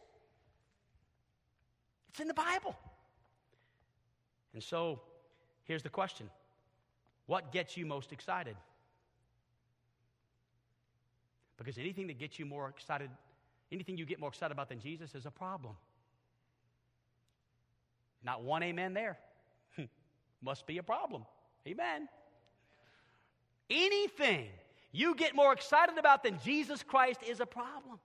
[2.14, 2.76] It's in the Bible.
[4.54, 5.02] And so
[5.64, 6.30] here's the question
[7.26, 8.56] What gets you most excited?
[11.58, 13.10] Because anything that gets you more excited,
[13.72, 15.76] anything you get more excited about than Jesus is a problem.
[18.24, 19.18] Not one amen there.
[20.44, 21.26] Must be a problem.
[21.68, 22.08] Amen.
[23.72, 24.50] Anything
[24.92, 28.00] you get more excited about than Jesus Christ is a problem.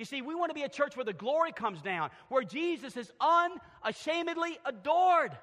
[0.00, 2.96] You see, we want to be a church where the glory comes down, where Jesus
[2.96, 5.36] is unashamedly adored.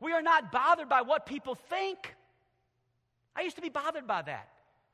[0.00, 2.12] We are not bothered by what people think.
[3.36, 4.48] I used to be bothered by that.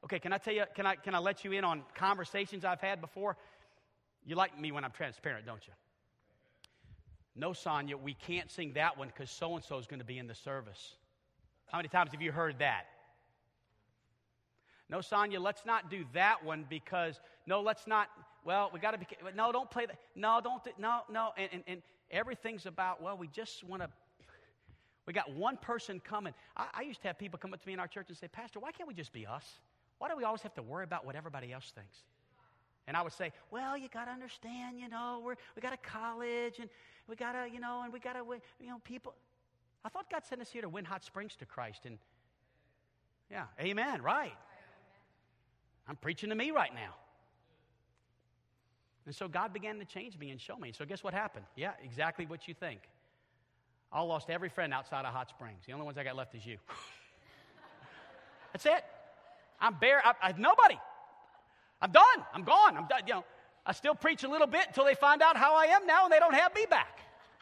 [0.04, 2.82] Okay, can I tell you, can I, can I let you in on conversations I've
[2.82, 3.38] had before?
[4.26, 5.72] You like me when I'm transparent, don't you?
[7.34, 10.18] No, Sonia, we can't sing that one because so and so is going to be
[10.18, 10.96] in the service.
[11.68, 12.84] How many times have you heard that?
[14.90, 18.08] No, Sonia, let's not do that one because, no, let's not,
[18.48, 19.98] well, we got to be, no, don't play that.
[20.16, 21.32] No, don't, no, no.
[21.36, 23.90] And, and, and everything's about, well, we just want to,
[25.04, 26.32] we got one person coming.
[26.56, 28.26] I, I used to have people come up to me in our church and say,
[28.26, 29.44] Pastor, why can't we just be us?
[29.98, 31.98] Why do we always have to worry about what everybody else thinks?
[32.86, 35.76] And I would say, well, you got to understand, you know, we're, we got a
[35.76, 36.70] college and
[37.06, 38.24] we got to, you know, and we got to,
[38.58, 39.12] you know, people.
[39.84, 41.84] I thought God sent us here to win hot springs to Christ.
[41.84, 41.98] And
[43.30, 44.32] yeah, amen, right.
[45.86, 46.94] I'm preaching to me right now.
[49.08, 50.70] And so God began to change me and show me.
[50.70, 51.46] So guess what happened?
[51.56, 52.80] Yeah, exactly what you think.
[53.90, 55.62] I lost every friend outside of Hot Springs.
[55.66, 56.58] The only ones I got left is you.
[58.52, 58.84] That's it.
[59.62, 60.02] I'm bare.
[60.04, 60.78] I, I, nobody.
[61.80, 62.04] I'm done.
[62.34, 62.76] I'm gone.
[62.76, 63.00] I'm done.
[63.06, 63.24] You know,
[63.64, 66.12] I still preach a little bit until they find out how I am now and
[66.12, 66.98] they don't have me back.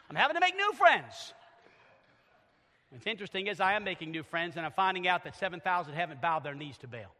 [0.09, 1.33] I'm having to make new friends.
[2.91, 6.21] What's interesting is I am making new friends and I'm finding out that 7,000 haven't
[6.21, 7.13] bowed their knees to Baal.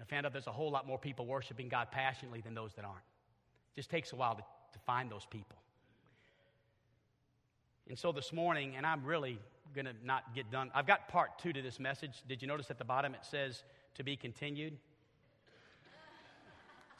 [0.00, 2.72] And I found out there's a whole lot more people worshiping God passionately than those
[2.76, 2.96] that aren't.
[2.96, 5.58] It just takes a while to, to find those people.
[7.86, 9.38] And so this morning, and I'm really
[9.74, 10.70] going to not get done.
[10.74, 12.22] I've got part two to this message.
[12.26, 13.62] Did you notice at the bottom it says
[13.96, 14.78] to be continued?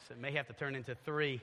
[0.07, 1.41] So it may have to turn into three.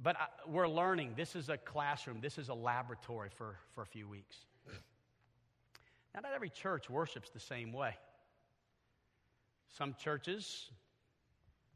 [0.00, 1.12] But I, we're learning.
[1.14, 4.36] This is a classroom, this is a laboratory for, for a few weeks.
[6.14, 7.96] Now, not every church worships the same way.
[9.76, 10.70] Some churches,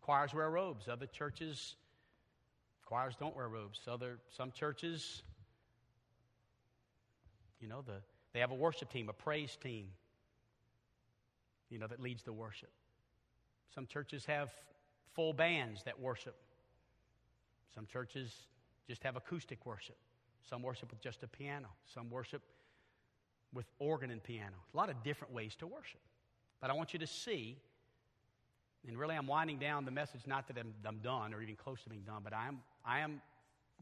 [0.02, 0.86] choirs wear robes.
[0.86, 1.76] Other churches,
[2.84, 3.80] choirs don't wear robes.
[3.88, 5.22] Other, some churches,
[7.60, 9.86] you know, the, they have a worship team, a praise team,
[11.70, 12.70] you know, that leads the worship.
[13.74, 14.50] Some churches have
[15.14, 16.36] full bands that worship.
[17.74, 18.32] Some churches
[18.86, 19.96] just have acoustic worship.
[20.48, 21.68] Some worship with just a piano.
[21.92, 22.42] Some worship
[23.52, 24.56] with organ and piano.
[24.72, 26.00] A lot of different ways to worship.
[26.60, 27.56] But I want you to see
[28.86, 31.82] and really, I'm winding down the message, not that I'm, I'm done or even close
[31.82, 33.20] to being done, but I am, I am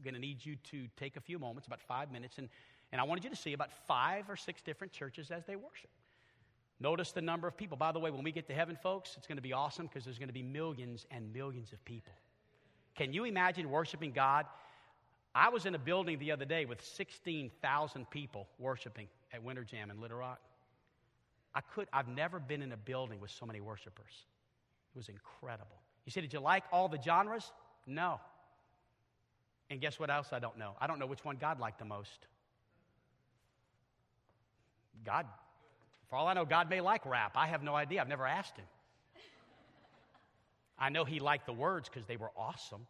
[0.03, 2.49] going to need you to take a few moments, about five minutes, and,
[2.91, 5.89] and I wanted you to see about five or six different churches as they worship.
[6.79, 7.77] Notice the number of people.
[7.77, 10.03] By the way, when we get to heaven, folks, it's going to be awesome because
[10.03, 12.13] there's going to be millions and millions of people.
[12.95, 14.45] Can you imagine worshiping God?
[15.33, 19.91] I was in a building the other day with 16,000 people worshiping at Winter Jam
[19.91, 20.39] in Little Rock.
[21.53, 24.25] I could, I've never been in a building with so many worshipers.
[24.95, 25.75] It was incredible.
[26.05, 27.51] You say, Did you like all the genres?
[27.85, 28.19] No.
[29.69, 30.73] And guess what else I don't know?
[30.79, 32.27] I don't know which one God liked the most.
[35.03, 35.25] God,
[36.09, 37.33] for all I know, God may like rap.
[37.35, 37.99] I have no idea.
[37.99, 38.65] I've never asked him.
[40.77, 42.85] I know he liked the words because they were awesome.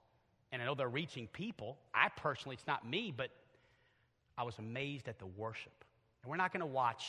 [0.51, 1.77] And I know they're reaching people.
[1.93, 3.29] I personally, it's not me, but
[4.37, 5.73] I was amazed at the worship.
[6.23, 7.05] And we're not going to watch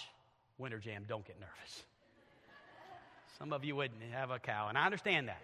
[0.58, 1.04] Winter Jam.
[1.08, 1.84] Don't get nervous.
[3.38, 5.42] Some of you wouldn't have a cow, and I understand that.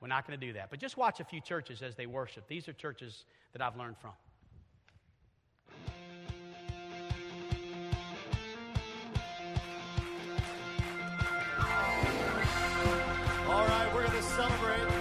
[0.00, 0.68] We're not going to do that.
[0.68, 2.46] But just watch a few churches as they worship.
[2.48, 4.10] These are churches that I've learned from.
[13.48, 14.91] All right, we're going to celebrate.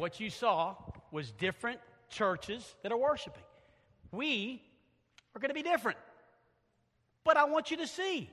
[0.00, 0.74] What you saw
[1.12, 1.78] was different
[2.08, 3.42] churches that are worshiping.
[4.10, 4.62] We
[5.36, 5.98] are going to be different.
[7.22, 8.30] But I want you to see,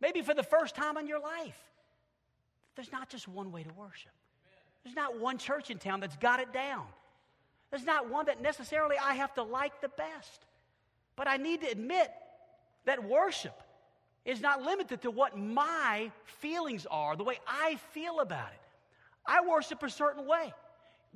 [0.00, 1.58] maybe for the first time in your life,
[2.74, 4.10] there's not just one way to worship.
[4.82, 6.86] There's not one church in town that's got it down.
[7.70, 10.44] There's not one that necessarily I have to like the best.
[11.14, 12.10] But I need to admit
[12.84, 13.54] that worship
[14.24, 18.60] is not limited to what my feelings are, the way I feel about it.
[19.24, 20.52] I worship a certain way.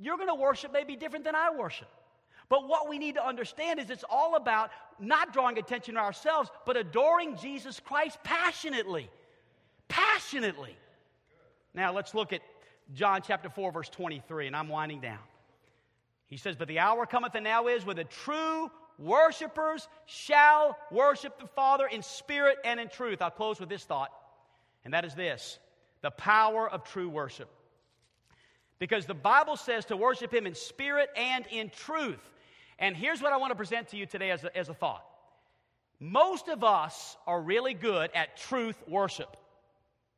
[0.01, 1.87] You're going to worship may be different than I worship.
[2.49, 6.49] But what we need to understand is it's all about not drawing attention to ourselves,
[6.65, 9.09] but adoring Jesus Christ passionately.
[9.87, 10.75] Passionately.
[11.73, 12.41] Now let's look at
[12.93, 15.19] John chapter 4, verse 23, and I'm winding down.
[16.27, 21.39] He says, But the hour cometh and now is when the true worshipers shall worship
[21.39, 23.21] the Father in spirit and in truth.
[23.21, 24.11] I'll close with this thought,
[24.83, 25.59] and that is this
[26.01, 27.49] the power of true worship.
[28.81, 32.19] Because the Bible says to worship Him in spirit and in truth.
[32.79, 35.05] And here's what I want to present to you today as a, as a thought.
[35.99, 39.37] Most of us are really good at truth worship.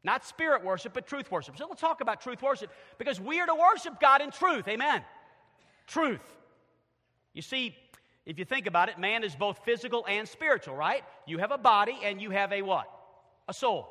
[0.02, 1.58] Not spirit worship, but truth worship.
[1.58, 4.66] So let's talk about truth worship because we are to worship God in truth.
[4.70, 5.04] Amen.
[5.86, 6.22] Truth.
[7.34, 7.76] You see,
[8.26, 11.04] if you think about it, man is both physical and spiritual, right?
[11.28, 12.90] You have a body and you have a what?
[13.50, 13.90] A soul.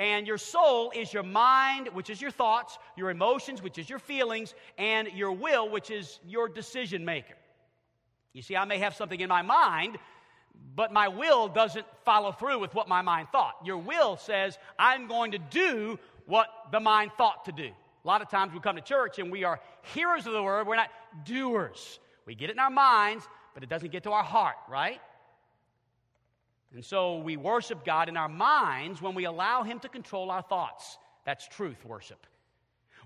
[0.00, 3.98] And your soul is your mind, which is your thoughts, your emotions, which is your
[3.98, 7.34] feelings, and your will, which is your decision maker.
[8.32, 9.98] You see, I may have something in my mind,
[10.74, 13.56] but my will doesn't follow through with what my mind thought.
[13.62, 17.68] Your will says, I'm going to do what the mind thought to do.
[18.02, 20.66] A lot of times we come to church and we are hearers of the word,
[20.66, 20.88] we're not
[21.26, 22.00] doers.
[22.24, 24.98] We get it in our minds, but it doesn't get to our heart, right?
[26.74, 30.42] And so we worship God in our minds when we allow Him to control our
[30.42, 30.98] thoughts.
[31.24, 32.26] That's truth worship.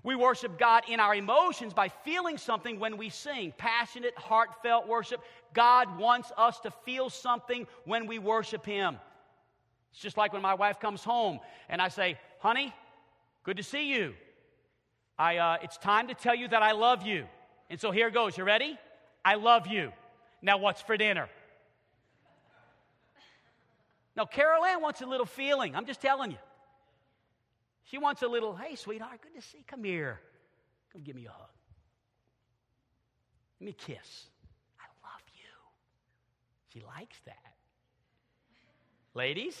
[0.03, 3.53] We worship God in our emotions by feeling something when we sing.
[3.57, 5.21] Passionate, heartfelt worship.
[5.53, 8.97] God wants us to feel something when we worship Him.
[9.91, 11.39] It's just like when my wife comes home
[11.69, 12.71] and I say, honey,
[13.43, 14.13] good to see you.
[15.17, 17.25] I, uh, it's time to tell you that I love you.
[17.69, 18.37] And so here goes.
[18.37, 18.77] You ready?
[19.23, 19.91] I love you.
[20.41, 21.29] Now, what's for dinner?
[24.15, 25.75] No, Carol Ann wants a little feeling.
[25.75, 26.37] I'm just telling you.
[27.85, 29.63] She wants a little, hey, sweetheart, good to see you.
[29.67, 30.19] Come here.
[30.91, 31.49] Come give me a hug.
[33.59, 34.27] Give me kiss.
[34.79, 35.49] I love you.
[36.73, 37.35] She likes that.
[39.13, 39.57] Ladies,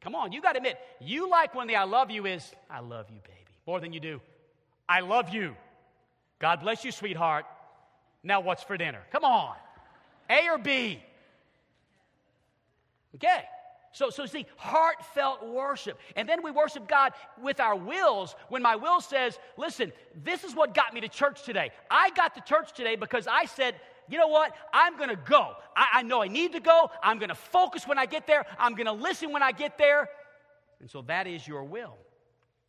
[0.00, 2.80] come on, you got to admit, you like when the I love you is, I
[2.80, 4.20] love you, baby, more than you do,
[4.86, 5.56] I love you.
[6.38, 7.46] God bless you, sweetheart.
[8.22, 9.00] Now, what's for dinner?
[9.10, 9.54] Come on.
[10.28, 11.02] A or B?
[13.14, 13.44] Okay.
[13.92, 15.98] So, so see, heartfelt worship.
[16.14, 17.12] And then we worship God
[17.42, 18.34] with our wills.
[18.48, 21.70] When my will says, listen, this is what got me to church today.
[21.90, 23.74] I got to church today because I said,
[24.08, 24.54] you know what?
[24.72, 25.54] I'm going to go.
[25.76, 26.90] I, I know I need to go.
[27.02, 28.44] I'm going to focus when I get there.
[28.58, 30.08] I'm going to listen when I get there.
[30.80, 31.96] And so that is your will.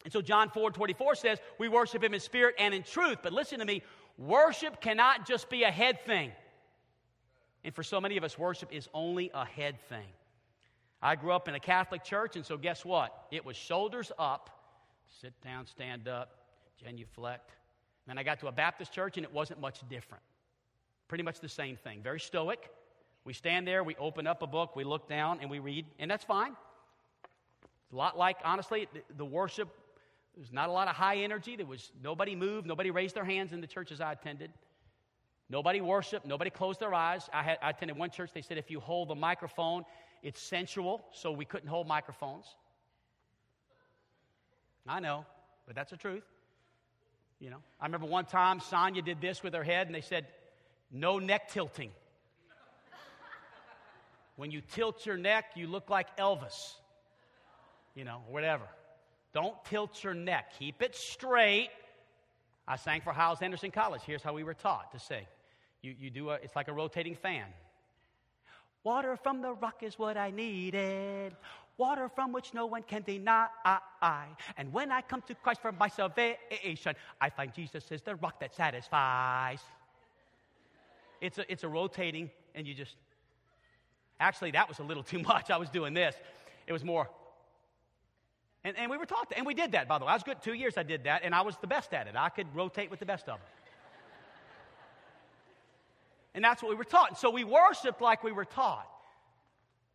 [0.04, 3.20] And so John 4 24 says, we worship him in spirit and in truth.
[3.22, 3.84] But listen to me,
[4.18, 6.32] worship cannot just be a head thing.
[7.64, 10.08] And for so many of us, worship is only a head thing.
[11.02, 13.28] I grew up in a Catholic church, and so guess what?
[13.32, 14.50] It was shoulders up,
[15.22, 16.32] sit down, stand up,
[16.84, 17.52] genuflect.
[18.06, 20.24] Then I got to a Baptist church, and it wasn't much different.
[21.08, 22.02] Pretty much the same thing.
[22.04, 22.70] Very stoic.
[23.24, 26.10] We stand there, we open up a book, we look down, and we read, and
[26.10, 26.52] that's fine.
[27.84, 29.70] It's a lot like, honestly, the worship,
[30.36, 31.56] there's not a lot of high energy.
[31.56, 34.52] There was nobody moved, nobody raised their hands in the churches I attended.
[35.50, 37.30] Nobody worshiped, nobody closed their eyes.
[37.34, 39.84] I, had, I attended one church, they said if you hold the microphone
[40.24, 42.46] it's sensual, so we couldn't hold microphones.
[44.88, 45.26] I know,
[45.68, 46.24] but that's the truth.
[47.40, 50.28] You know, I remember one time Sonia did this with her head, and they said,
[50.92, 51.92] no neck tilting.
[54.36, 56.74] when you tilt your neck, you look like Elvis,
[57.96, 58.66] you know, whatever.
[59.34, 61.70] Don't tilt your neck, keep it straight.
[62.68, 64.02] I sang for Hyles Anderson College.
[64.06, 65.26] Here's how we were taught to sing.
[65.82, 67.46] You, you do a, it's like a rotating fan.
[68.84, 71.36] Water from the rock is what I needed.
[71.78, 73.48] Water from which no one can deny.
[74.58, 78.40] And when I come to Christ for my salvation, I find Jesus is the rock
[78.40, 79.60] that satisfies.
[81.22, 82.96] It's a, it's a rotating, and you just.
[84.22, 85.50] Actually, that was a little too much.
[85.50, 86.16] I was doing this.
[86.68, 87.10] It was more.
[88.64, 89.38] And, and we were taught that.
[89.38, 90.12] And we did that, by the way.
[90.12, 90.42] I was good.
[90.42, 92.16] Two years I did that, and I was the best at it.
[92.18, 93.48] I could rotate with the best of them.
[96.34, 97.10] And that's what we were taught.
[97.10, 98.88] And so we worshiped like we were taught.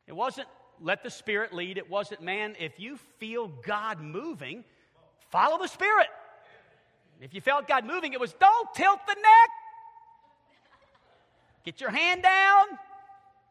[0.07, 0.49] It wasn't
[0.80, 1.78] let the Spirit lead.
[1.78, 4.64] It wasn't, man, if you feel God moving,
[5.30, 6.09] follow the Spirit.
[7.20, 9.51] If you felt God moving, it was don't tilt the neck.
[11.64, 12.66] Get your hand down.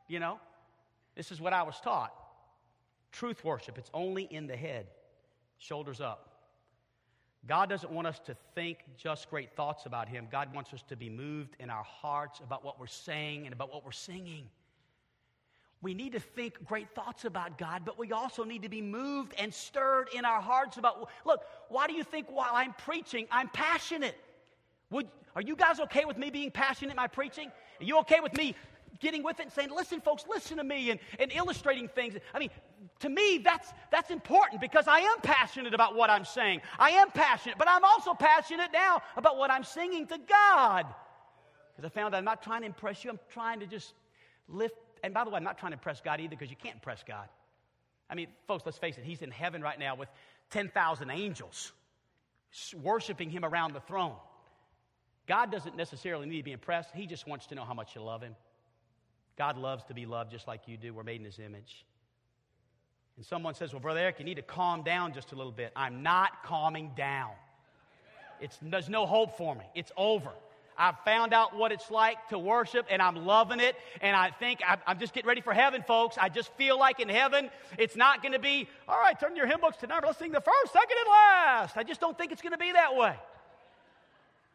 [0.07, 0.39] You know,
[1.15, 2.13] this is what I was taught.
[3.11, 4.88] Truth worship, it's only in the head,
[5.57, 6.32] shoulders up.
[7.47, 10.27] God doesn't want us to think just great thoughts about Him.
[10.31, 13.71] God wants us to be moved in our hearts about what we're saying and about
[13.73, 14.45] what we're singing.
[15.81, 19.33] We need to think great thoughts about God, but we also need to be moved
[19.37, 21.09] and stirred in our hearts about.
[21.25, 24.15] Look, why do you think while I'm preaching, I'm passionate?
[24.91, 27.51] Would, are you guys okay with me being passionate in my preaching?
[27.81, 28.55] Are you okay with me
[28.99, 32.15] getting with it and saying, listen, folks, listen to me, and, and illustrating things.
[32.33, 32.49] I mean,
[32.99, 36.61] to me, that's, that's important because I am passionate about what I'm saying.
[36.79, 40.86] I am passionate, but I'm also passionate now about what I'm singing to God.
[41.75, 43.93] Because I found I'm not trying to impress you, I'm trying to just
[44.47, 44.75] lift.
[45.03, 47.03] And by the way, I'm not trying to impress God either because you can't impress
[47.03, 47.27] God.
[48.09, 50.09] I mean, folks, let's face it, He's in heaven right now with
[50.51, 51.71] 10,000 angels
[52.81, 54.15] worshiping Him around the throne.
[55.27, 58.01] God doesn't necessarily need to be impressed, He just wants to know how much you
[58.01, 58.36] love Him.
[59.38, 60.93] God loves to be loved just like you do.
[60.93, 61.86] We're made in His image.
[63.18, 65.72] And someone says, Well, Brother Eric, you need to calm down just a little bit.
[65.76, 67.32] I'm not calming down.
[68.41, 69.64] It's, there's no hope for me.
[69.76, 70.32] It's over.
[70.78, 73.76] I've found out what it's like to worship, and I'm loving it.
[74.01, 76.18] And I think I'm just getting ready for heaven, folks.
[76.20, 79.45] I just feel like in heaven, it's not going to be, all right, turn your
[79.45, 80.07] hymn books to number.
[80.07, 81.78] Let's sing the first, second, and last.
[81.78, 83.16] I just don't think it's going to be that way.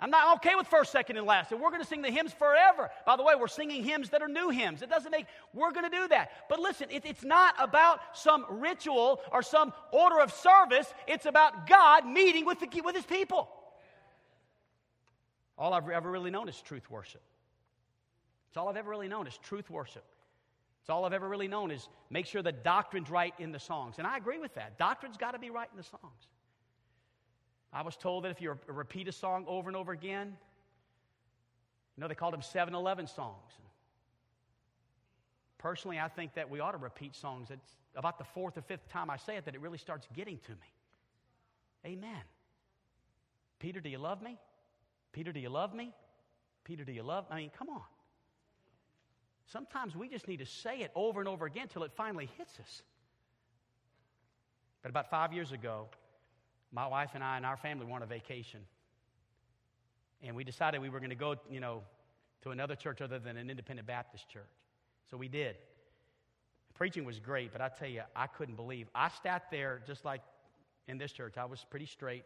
[0.01, 1.51] I'm not okay with first, second, and last.
[1.51, 2.89] And we're going to sing the hymns forever.
[3.05, 4.81] By the way, we're singing hymns that are new hymns.
[4.81, 6.31] It doesn't make, we're going to do that.
[6.49, 10.93] But listen, it, it's not about some ritual or some order of service.
[11.09, 13.49] It's about God meeting with, the, with his people.
[15.59, 17.23] All I've ever really known is truth worship.
[18.49, 20.05] It's all I've ever really known is truth worship.
[20.81, 23.97] It's all I've ever really known is make sure the doctrine's right in the songs.
[23.99, 24.79] And I agree with that.
[24.79, 26.29] Doctrine's got to be right in the songs.
[27.73, 30.37] I was told that if you repeat a song over and over again,
[31.97, 33.53] you know, they called them 7 Eleven songs.
[35.59, 37.51] Personally, I think that we ought to repeat songs.
[37.51, 40.39] It's about the fourth or fifth time I say it that it really starts getting
[40.47, 40.73] to me.
[41.85, 42.23] Amen.
[43.59, 44.39] Peter, do you love me?
[45.13, 45.93] Peter, do you love me?
[46.65, 47.25] Peter, do you love?
[47.31, 47.83] I mean, come on.
[49.47, 52.59] Sometimes we just need to say it over and over again until it finally hits
[52.61, 52.83] us.
[54.83, 55.89] But about five years ago,
[56.73, 58.61] my wife and I and our family were on a vacation.
[60.23, 61.83] And we decided we were going to go, you know,
[62.43, 64.43] to another church other than an independent Baptist church.
[65.11, 65.57] So we did.
[66.75, 68.89] Preaching was great, but I tell you, I couldn't believe.
[68.95, 70.23] I sat there just like
[70.87, 71.37] in this church.
[71.37, 72.25] I was pretty straight.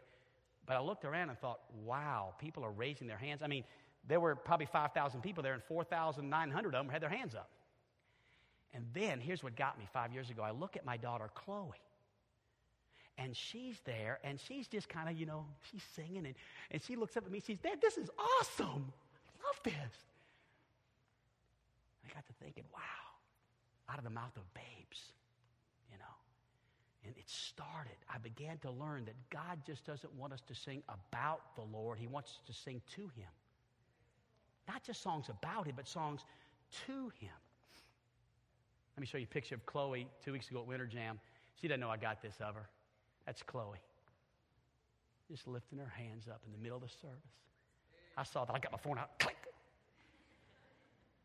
[0.65, 3.41] But I looked around and thought, wow, people are raising their hands.
[3.43, 3.63] I mean,
[4.07, 7.49] there were probably 5,000 people there, and 4,900 of them had their hands up.
[8.73, 10.41] And then here's what got me five years ago.
[10.41, 11.71] I look at my daughter, Chloe.
[13.17, 16.35] And she's there, and she's just kind of, you know, she's singing, and,
[16.71, 17.41] and she looks up at me.
[17.45, 18.91] She's, Dad, this is awesome.
[19.27, 19.93] I love this.
[22.03, 22.79] I got to thinking, wow,
[23.89, 25.13] out of the mouth of babes,
[25.91, 26.15] you know.
[27.05, 27.97] And it started.
[28.13, 31.99] I began to learn that God just doesn't want us to sing about the Lord,
[31.99, 33.29] He wants us to sing to Him.
[34.67, 36.21] Not just songs about Him, but songs
[36.87, 37.29] to Him.
[38.95, 41.19] Let me show you a picture of Chloe two weeks ago at Winter Jam.
[41.61, 42.67] She doesn't know I got this of her.
[43.25, 43.79] That's Chloe.
[45.29, 47.17] Just lifting her hands up in the middle of the service.
[48.17, 48.53] I saw that.
[48.53, 49.17] I got my phone out.
[49.19, 49.37] Click.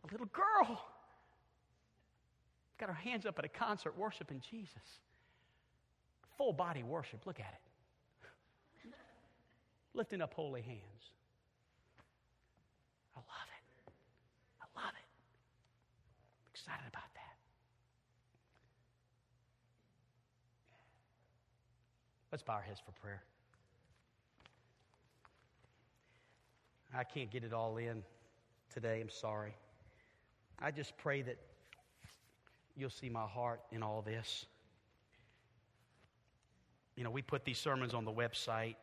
[0.05, 0.81] A little girl.
[2.79, 5.01] Got her hands up at a concert worshiping Jesus.
[6.37, 7.27] Full body worship.
[7.27, 8.91] Look at it.
[9.95, 11.13] Lifting up holy hands.
[13.17, 13.93] I love it.
[14.63, 15.09] I love it.
[16.45, 17.08] I'm excited about that.
[22.31, 23.23] Let's bow our heads for prayer.
[26.95, 28.03] I can't get it all in
[28.73, 29.01] today.
[29.01, 29.55] I'm sorry.
[30.59, 31.37] I just pray that
[32.77, 34.47] you'll see my heart in all this.
[36.97, 38.77] You know, we put these sermons on the website.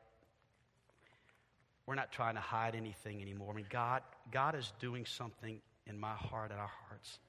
[1.86, 3.52] We're not trying to hide anything anymore.
[3.52, 7.20] I mean, God, God is doing something in my heart and our hearts,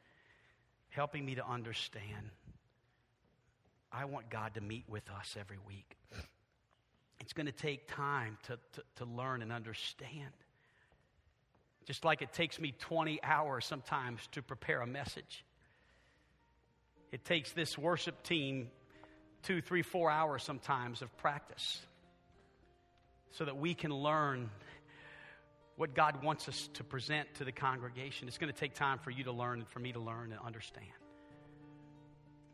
[0.88, 2.30] helping me to understand.
[3.92, 5.96] I want God to meet with us every week.
[7.20, 10.32] It's going to take time to, to, to learn and understand.
[11.86, 15.44] Just like it takes me 20 hours sometimes to prepare a message.
[17.12, 18.68] It takes this worship team
[19.42, 21.80] two, three, four hours sometimes of practice
[23.30, 24.50] so that we can learn
[25.76, 28.28] what God wants us to present to the congregation.
[28.28, 30.40] It's going to take time for you to learn and for me to learn and
[30.44, 30.86] understand.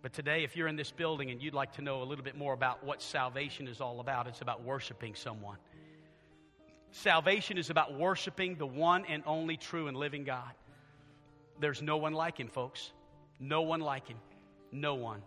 [0.03, 2.36] But today, if you're in this building and you'd like to know a little bit
[2.36, 5.57] more about what salvation is all about, it's about worshiping someone.
[6.90, 10.50] Salvation is about worshiping the one and only true and living God.
[11.61, 12.90] There's no one like him, folks.
[13.38, 14.18] No one like him.
[14.72, 15.22] No one.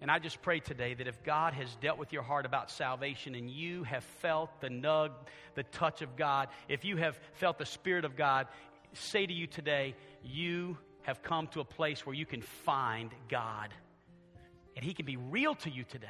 [0.00, 3.34] And I just pray today that if God has dealt with your heart about salvation
[3.34, 5.10] and you have felt the nug,
[5.54, 8.46] the touch of God, if you have felt the Spirit of God,
[8.94, 9.94] say to you today,
[10.24, 13.74] you have come to a place where you can find God.
[14.76, 16.08] And He can be real to you today.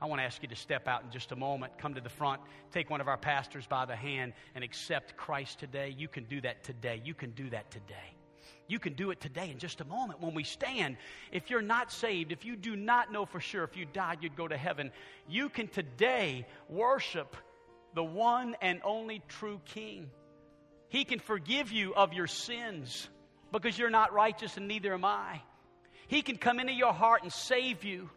[0.00, 2.10] I want to ask you to step out in just a moment, come to the
[2.10, 2.42] front,
[2.72, 5.94] take one of our pastors by the hand, and accept Christ today.
[5.96, 7.00] You can do that today.
[7.04, 8.14] You can do that today.
[8.66, 10.96] You can do it today in just a moment when we stand.
[11.32, 14.36] If you're not saved, if you do not know for sure if you died you'd
[14.36, 14.90] go to heaven,
[15.28, 17.36] you can today worship
[17.94, 20.10] the one and only true King.
[20.88, 23.08] He can forgive you of your sins
[23.52, 25.40] because you're not righteous and neither am I.
[26.14, 28.08] He can come into your heart and save you.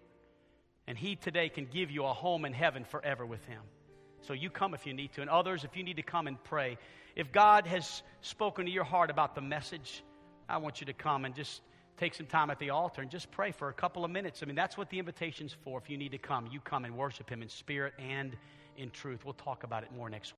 [0.85, 3.61] And He today can give you a home in heaven forever with Him.
[4.21, 5.21] So you come if you need to.
[5.21, 6.77] And others, if you need to come and pray.
[7.15, 10.03] If God has spoken to your heart about the message,
[10.47, 11.63] I want you to come and just
[11.97, 14.43] take some time at the altar and just pray for a couple of minutes.
[14.43, 15.79] I mean, that's what the invitation's for.
[15.79, 18.37] If you need to come, you come and worship Him in spirit and
[18.77, 19.25] in truth.
[19.25, 20.35] We'll talk about it more next week.